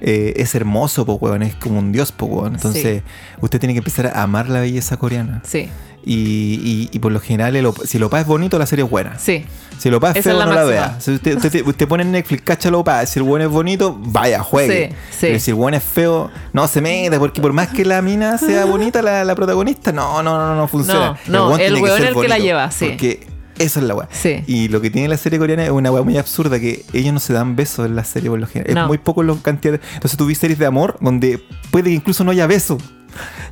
[0.00, 1.42] eh, es hermoso, po, weón.
[1.42, 2.54] Es como un dios, po, weón.
[2.54, 3.02] Entonces,
[3.40, 5.42] usted tiene que empezar a amar la belleza coreana.
[5.44, 5.68] Sí,
[6.04, 8.84] Y, y- y por lo general, el opa- si el opa es bonito, la serie
[8.84, 9.18] es buena.
[9.18, 9.44] sí.
[9.78, 10.96] Si el opa es Esa feo, es la no la vea.
[10.98, 13.06] Si usted, usted, usted pone en Netflix, cacha el opa.
[13.06, 14.88] Si el buen es bonito, vaya, juegue.
[14.88, 15.18] Sí, sí.
[15.20, 17.16] Pero si el buen es feo, no se meta.
[17.20, 20.66] Porque por más que la mina sea bonita, la, la protagonista, no, no, no, no
[20.66, 21.16] funciona.
[21.28, 22.86] No, no, el ser es el que la lleva, sí.
[22.88, 23.24] Porque
[23.58, 24.08] eso es la weá.
[24.10, 24.42] Sí.
[24.46, 27.20] Y lo que tiene la serie coreana es una weá muy absurda que ellos no
[27.20, 28.74] se dan besos en la serie por lo general.
[28.74, 28.80] No.
[28.82, 29.80] Es muy poco la cantidad de...
[29.94, 32.78] Entonces tú ves series de amor donde puede que incluso no haya beso.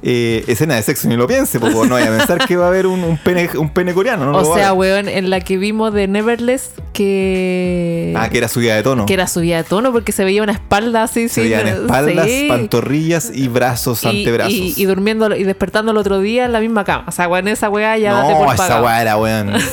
[0.02, 2.68] Eh, escena de sexo, ni lo piense, porque no vaya a pensar que va a
[2.68, 4.30] haber un, un pene, un pene coreano.
[4.30, 8.14] No o sea, weón, en la que vimos de Neverless, que.
[8.16, 9.06] Ah, que era subida de tono.
[9.06, 12.26] que era subida de tono porque se veía una espalda así, Se sí, veían espaldas,
[12.26, 12.46] sí.
[12.48, 14.52] pantorrillas y brazos, Y, antebrazos.
[14.52, 17.04] y, y durmiendo y despertando el otro día en la misma cama.
[17.08, 19.52] O sea, weón, esa weá ya no, por esa weá era, weón.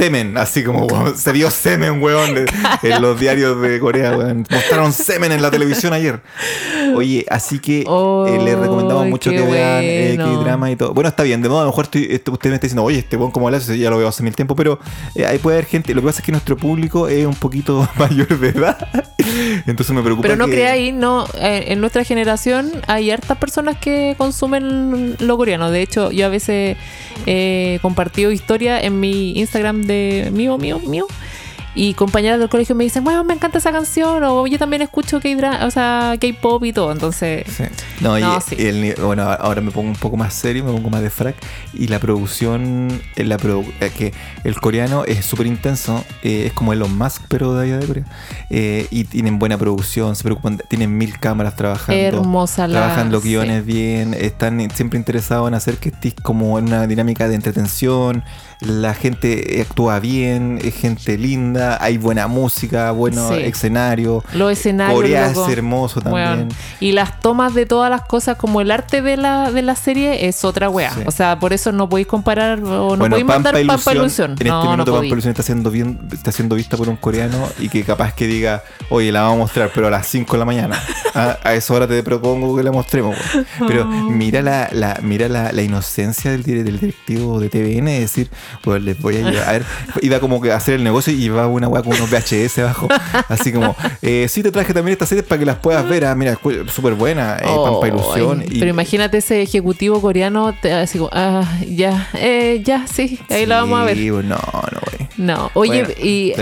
[0.00, 2.46] Semen, así como weón, se vio semen, weón,
[2.82, 4.46] en los diarios de Corea, weón.
[4.50, 6.20] Mostraron semen en la televisión ayer.
[6.94, 10.92] Oye, así que eh, les recomendamos Ay, mucho que vean eh, drama y todo.
[10.94, 12.98] Bueno, está bien, de modo a lo mejor estoy- esto- usted me está diciendo, oye,
[12.98, 14.78] este weón como habla, eso ya lo veo hace mil tiempo, pero
[15.14, 15.94] eh, ahí puede haber gente.
[15.94, 18.88] Lo que pasa es que nuestro público es un poquito mayor de edad.
[19.66, 23.76] Entonces me preocupa Pero no que- creáis, no, eh, en nuestra generación hay hartas personas
[23.78, 25.70] que consumen lo coreano.
[25.70, 26.76] De hecho, yo a veces
[27.26, 31.06] he compartido historia en mi Instagram de mío, mío, mío.
[31.74, 34.22] Y compañeras del colegio me dicen, bueno, me encanta esa canción.
[34.24, 36.90] O yo también escucho K-dra- o sea, K-pop y todo.
[36.92, 37.64] Entonces, Sí.
[38.00, 38.56] No, y, No, sí.
[38.58, 41.10] y el ni- bueno, ahora me pongo un poco más serio, me pongo más de
[41.10, 41.36] frac.
[41.74, 44.12] Y la producción, eh, la produ- eh, que
[44.44, 48.04] el coreano es súper intenso, eh, es como Elon Musk, pero de allá de Corea.
[48.50, 52.00] Eh, y tienen buena producción, se preocupan, tienen mil cámaras trabajando.
[52.02, 52.78] hermosa la.
[52.80, 53.28] Trabajan los sí.
[53.28, 58.24] guiones bien, están siempre interesados en hacer que estés como en una dinámica de entretención.
[58.60, 61.59] La gente actúa bien, es gente linda.
[61.60, 63.34] Linda, hay buena música, bueno Sí.
[63.42, 64.24] escenario.
[64.34, 64.96] Los escenarios.
[64.96, 65.46] Corea loco.
[65.46, 66.28] es hermoso también.
[66.28, 66.48] Weón.
[66.80, 70.26] Y las tomas de todas las cosas, como el arte de la, de la serie,
[70.28, 70.90] es otra wea.
[70.92, 71.00] Sí.
[71.06, 74.30] O sea, por eso no podéis comparar o no bueno, podéis mandar Pampa Pampa Ilusión.
[74.32, 75.12] En este no, no minuto Pampa podéis.
[75.12, 78.62] Ilusión está siendo, bien, está siendo vista por un coreano y que capaz que diga,
[78.88, 80.80] oye, la vamos a mostrar, pero a las 5 de la mañana.
[81.14, 83.16] A, a esa hora te propongo que la mostremos.
[83.34, 83.46] weón.
[83.68, 88.30] Pero mira la, la, mira la, la inocencia del, del directivo de TVN, de decir,
[88.62, 89.48] pues les voy a llevar.
[89.48, 89.64] A ver,
[90.02, 92.88] iba como que a hacer el negocio y llevaba una weá con unos VHS abajo.
[93.28, 96.04] Así como, eh, sí te traje también estas series para que las puedas ver.
[96.04, 96.38] Ah, mira,
[96.68, 98.40] súper buena, eh, Pampa Ilusión.
[98.40, 103.18] Ay, y- Pero imagínate ese ejecutivo coreano, te, así como, ah, ya, eh, ya, sí,
[103.30, 103.96] ahí la vamos a ver.
[103.96, 105.08] Sí, pues, no, no, güey.
[105.16, 106.32] No, oye, Bueno, y.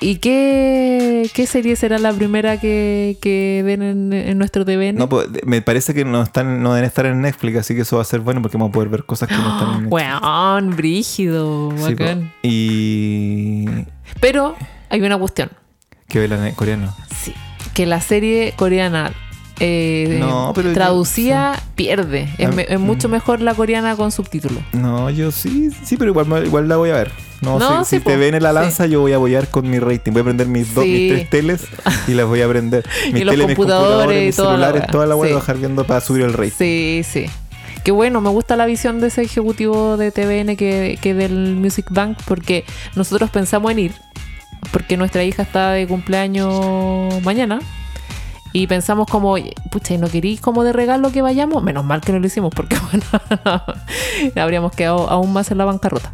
[0.00, 4.94] ¿y qué, qué serie será la primera que, que ven en, en nuestro TVN?
[4.96, 7.96] No, pues, me parece que no están, no deben estar en Netflix, así que eso
[7.96, 9.92] va a ser bueno porque vamos a poder ver cosas que no están en Netflix.
[9.92, 12.04] Weón, brígido, Sí, po.
[12.04, 12.32] bacán.
[12.42, 13.64] y
[14.20, 14.56] Pero
[14.90, 15.50] hay una cuestión.
[16.08, 16.94] que velan coreano.
[17.22, 17.34] Sí,
[17.74, 19.12] que la serie coreana
[19.60, 22.28] eh, No, pero yo- traducida pierde.
[22.38, 23.12] Es, me- es mucho mm.
[23.12, 24.62] mejor la coreana con subtítulos.
[24.72, 27.10] No, yo sí, sí, pero igual, igual la voy a ver.
[27.40, 28.54] No, No, si, sí, si te ven en la Sí.
[28.54, 30.12] lanza, yo voy a apoyar con mi rating.
[30.12, 30.90] Voy a prender mis, dos, Sí.
[30.90, 31.66] mis tres teles
[32.08, 32.84] y las voy a prender.
[33.12, 35.32] Mis Y los teles, mis computadores y mis toda la celulares, toda la voy Sí.
[35.34, 36.52] a bajar viendo para subir el rating.
[36.56, 37.26] Sí, sí.
[37.88, 41.86] Qué bueno, me gusta la visión de ese ejecutivo de TVN que, que del Music
[41.88, 43.94] Bank porque nosotros pensamos en ir
[44.72, 46.52] porque nuestra hija está de cumpleaños
[47.24, 47.60] mañana
[48.52, 51.62] y pensamos como, "Oye, pucha, ¿y no queréis como de regalo que vayamos?
[51.62, 53.62] Menos mal que no lo hicimos porque bueno,
[54.36, 56.12] habríamos quedado aún más en la bancarrota.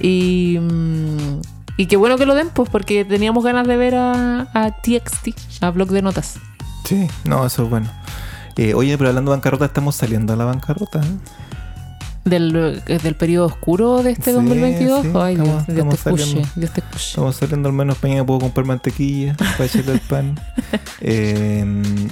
[0.00, 1.42] Y, mm,
[1.76, 5.28] y qué bueno que lo den, pues porque teníamos ganas de ver a, a TXT,
[5.60, 6.40] a Blog de Notas.
[6.84, 7.88] Sí, no, eso es bueno.
[8.56, 11.00] Eh, oye, pero hablando de bancarrota, estamos saliendo a la bancarrota.
[11.00, 11.18] ¿eh?
[12.24, 15.02] Del, eh, del periodo oscuro de este Sí, 2022.
[15.02, 16.48] sí, Ay, estamos- Dios te saliendo.
[16.56, 17.04] Dios te escuche.
[17.10, 20.40] Estamos saliendo al menos mañana puedo comprar mantequilla para echarle al pan.
[21.02, 21.64] Eh,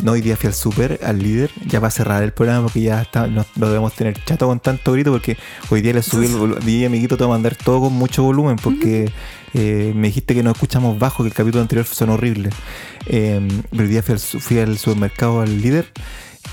[0.05, 2.83] no, hoy día fui al súper, al líder, ya va a cerrar el programa porque
[2.83, 5.39] ya está, no, lo debemos tener chato con tanto grito porque
[5.71, 9.11] hoy día le subí el amiguito, te voy a mandar todo con mucho volumen porque
[9.55, 12.53] eh, me dijiste que no escuchamos bajo, que el capítulo anterior son horribles.
[13.07, 13.41] Eh,
[13.71, 15.91] pero hoy día fui al, su- fui al supermercado, al líder,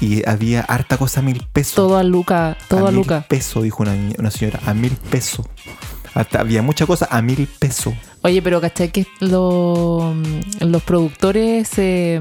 [0.02, 1.76] y había harta cosa a mil pesos.
[1.76, 3.26] Todo a Luca, todo a, mil Luca.
[3.28, 5.46] pesos, dijo una, una señora, a mil pesos.
[6.14, 7.94] Hasta había mucha cosa a mil pesos.
[8.24, 10.14] Oye, pero ¿cachai que lo-
[10.60, 12.20] los productores se,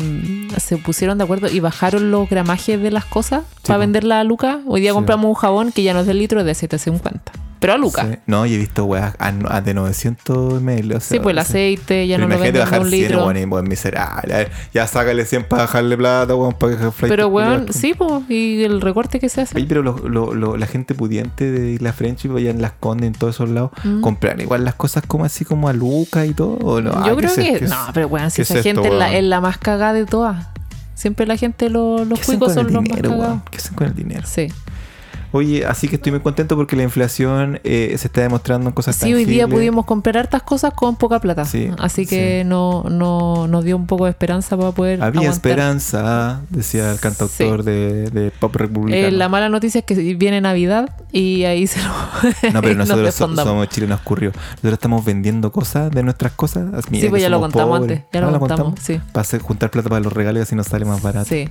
[0.59, 4.61] se pusieron de acuerdo y bajaron los gramajes de las cosas para venderla a Luca?
[4.67, 7.33] Hoy día Sí, compramos un jabón que ya no es del litro, es de 750.
[7.61, 8.03] Pero a Luca.
[8.05, 8.09] Sí.
[8.13, 10.95] Sí, No, y he visto weas a, a de 900 ml.
[10.97, 13.27] O sea, pues el aceite ya pero no lo venden de bajar un 100, litro.
[13.27, 14.49] weón, weón, miserable.
[14.73, 18.81] Ya sácale 100 para bajarle plata, weón, para que pero, weón, sí, pues, y el
[18.81, 19.57] recorte que se hace.
[19.57, 23.09] Oye, pero lo- lo- lo- la gente pudiente de Isla French, allá en Las Condes,
[23.09, 24.01] en todos esos lados, Mm.
[24.01, 26.55] compran igual las cosas como así como a Luca y todo.
[26.59, 26.93] ¿o no?
[26.95, 27.53] Ah, Yo ¿qué creo es esto?
[27.53, 27.59] que.
[27.59, 29.59] ¿Qué es- No, pero weón, si esa es esto, gente es la, es la más
[29.59, 30.47] cagada de todas.
[30.95, 33.29] Siempre la gente, lo- los ¿Qué hacen cuicos son el los más dinero, cagados.
[33.29, 33.43] weón?
[33.51, 34.23] ¿Qué hacen con el dinero?
[34.27, 34.49] Sí.
[35.33, 38.97] Oye, así que estoy muy contento porque la inflación eh, se está demostrando en cosas
[38.97, 39.55] Sí, hoy día tangibles.
[39.59, 41.45] pudimos comprar hartas cosas con poca plata.
[41.45, 45.03] Sí, Así que no, no, nos dio un poco de esperanza para poder.
[45.03, 45.51] Había aguantar.
[45.51, 49.07] esperanza, decía el cantautor de, de pop republicano.
[49.07, 51.89] Eh, la mala noticia es que viene Navidad y ahí se lo.
[52.53, 54.35] No, pero nos nosotros so- somos chilenos currios.
[54.35, 56.65] Nosotros estamos vendiendo cosas de nuestras cosas.
[56.91, 57.99] Mira Sí, pues ya lo contamos pobres.
[57.99, 58.09] antes.
[58.13, 59.01] Ya Ah, lo contamos, sí.
[59.13, 61.29] Para hacer- juntar plata para los regalos y así nos sale más barato.
[61.29, 61.49] Sí.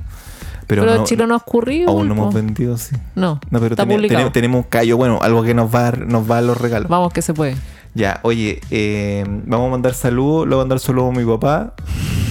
[0.68, 1.90] Pero, Pero, no, Chile no ha ocurrido.
[1.90, 2.34] aún no hemos po.
[2.42, 2.96] vendido, sí.
[3.16, 4.20] No, No, pero está tene- publicado.
[4.20, 6.90] tene- tenemos un callo, bueno, algo que nos va nos va a los regalos.
[6.90, 7.56] Vamos que se puede.
[7.94, 10.46] Ya, oye, eh, vamos a mandar saludos.
[10.46, 11.74] Le voy a mandar saludos a mi papá,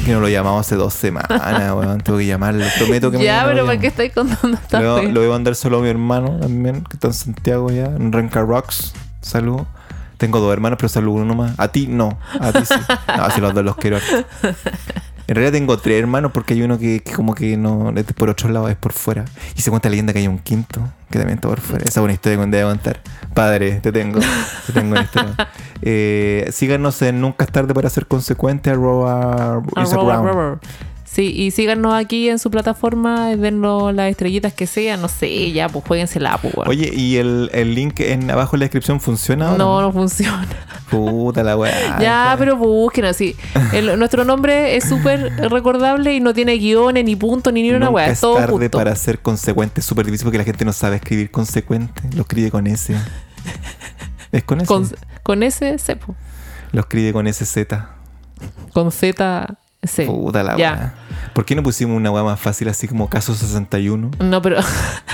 [0.04, 1.28] que no lo llamamos hace dos semanas,
[1.74, 2.00] weón.
[2.02, 2.64] Tengo que llamarlo.
[2.78, 5.78] Prometo que Ya, lo pero ¿para qué estáis contando esta Le voy, a mandar solo
[5.78, 8.92] a mi hermano también, que está en Santiago ya, en Renca Rocks.
[9.22, 9.62] Salud.
[10.18, 11.58] Tengo dos hermanos, pero saludo uno más.
[11.58, 12.74] A ti no, a ti sí.
[13.16, 13.98] No, si los dos los quiero.
[15.28, 18.30] En realidad tengo tres hermanos porque hay uno que, que como que no es por
[18.30, 19.24] otro lado, es por fuera.
[19.56, 21.84] Y se cuenta la leyenda que hay un quinto que también está por fuera.
[21.84, 23.00] Esa es una historia que un día voy a contar.
[23.34, 24.20] Padre, te tengo.
[24.66, 25.34] Te tengo una historia.
[25.82, 30.58] Eh, síganos en Nunca es tarde para ser consecuente, arroba Ah, Instagram.
[31.16, 35.66] Sí, y síganos aquí en su plataforma, dennos las estrellitas que sean, no sé, ya,
[35.70, 36.68] pues jueguensela, pues, weón.
[36.68, 39.54] Oye, ¿y el, el link en abajo en la descripción funciona?
[39.54, 40.46] o No, no funciona.
[40.90, 41.98] Puta la weá.
[42.02, 43.34] ya, Ay, pero busquen así.
[43.72, 47.88] El- nuestro nombre es súper recordable y no tiene guiones, ni punto, ni ni una
[47.88, 48.08] weá.
[48.08, 49.80] Es todo tarde para ser consecuente.
[49.80, 52.02] Es súper difícil porque la gente no sabe escribir consecuente.
[52.14, 52.94] Lo escribe con S.
[54.32, 54.66] Es con S.
[54.66, 54.86] Con,
[55.22, 56.14] con S, C, po.
[56.72, 57.56] Lo escribe con SZ.
[58.74, 60.06] Con Z, C.
[60.06, 60.94] Puta la weá.
[61.34, 64.10] ¿Por qué no pusimos una weá más fácil así como caso 61?
[64.20, 64.56] No, pero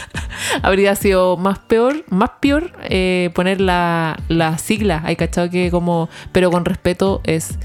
[0.62, 5.02] habría sido más peor, más peor eh, poner la, la sigla.
[5.04, 7.58] Hay cachado que como, pero con respeto es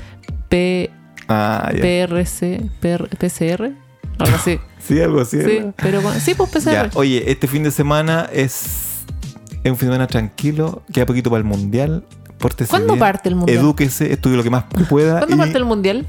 [0.50, 0.92] P,
[1.30, 1.82] Ah, ya.
[1.82, 3.72] PRC, PR, PCR,
[4.20, 4.60] algo así.
[4.80, 5.42] Sí, algo así.
[5.42, 5.74] sí, ¿verdad?
[5.78, 6.90] pero con- sí, pues PCR.
[6.94, 9.04] Oye, este fin de semana es,
[9.64, 12.06] es un fin de semana tranquilo, queda poquito para el mundial.
[12.70, 13.58] ¿Cuándo bien, parte el mundial?
[13.60, 15.18] Edúquese, estudie lo que más pueda.
[15.20, 16.06] ¿Cuándo y- parte el mundial?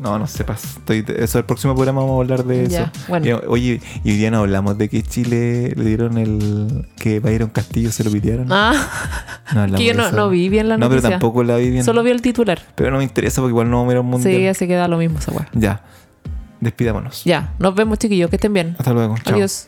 [0.00, 0.64] No, no sepas.
[0.78, 2.90] Estoy, eso el próximo programa vamos a hablar de Ya, eso.
[3.08, 3.26] bueno.
[3.26, 6.88] Y, oye, y hoy día no hablamos de que Chile le dieron el.
[6.96, 8.46] que Byron Castillo se lo pidieron.
[8.50, 8.72] Ah,
[9.54, 11.10] no que yo no, no vi bien la No, pero noticia.
[11.18, 11.84] tampoco la vi bien.
[11.84, 12.60] Solo vi el titular.
[12.74, 14.34] Pero no me interesa porque igual no vamos a ir a un mundial.
[14.34, 15.46] Sí, así queda lo mismo esa weá.
[15.52, 15.82] Ya.
[16.60, 17.24] Despidámonos.
[17.24, 18.76] Ya, nos vemos chiquillos, que estén bien.
[18.78, 19.16] Hasta luego.
[19.24, 19.34] Chao.
[19.34, 19.66] Adiós.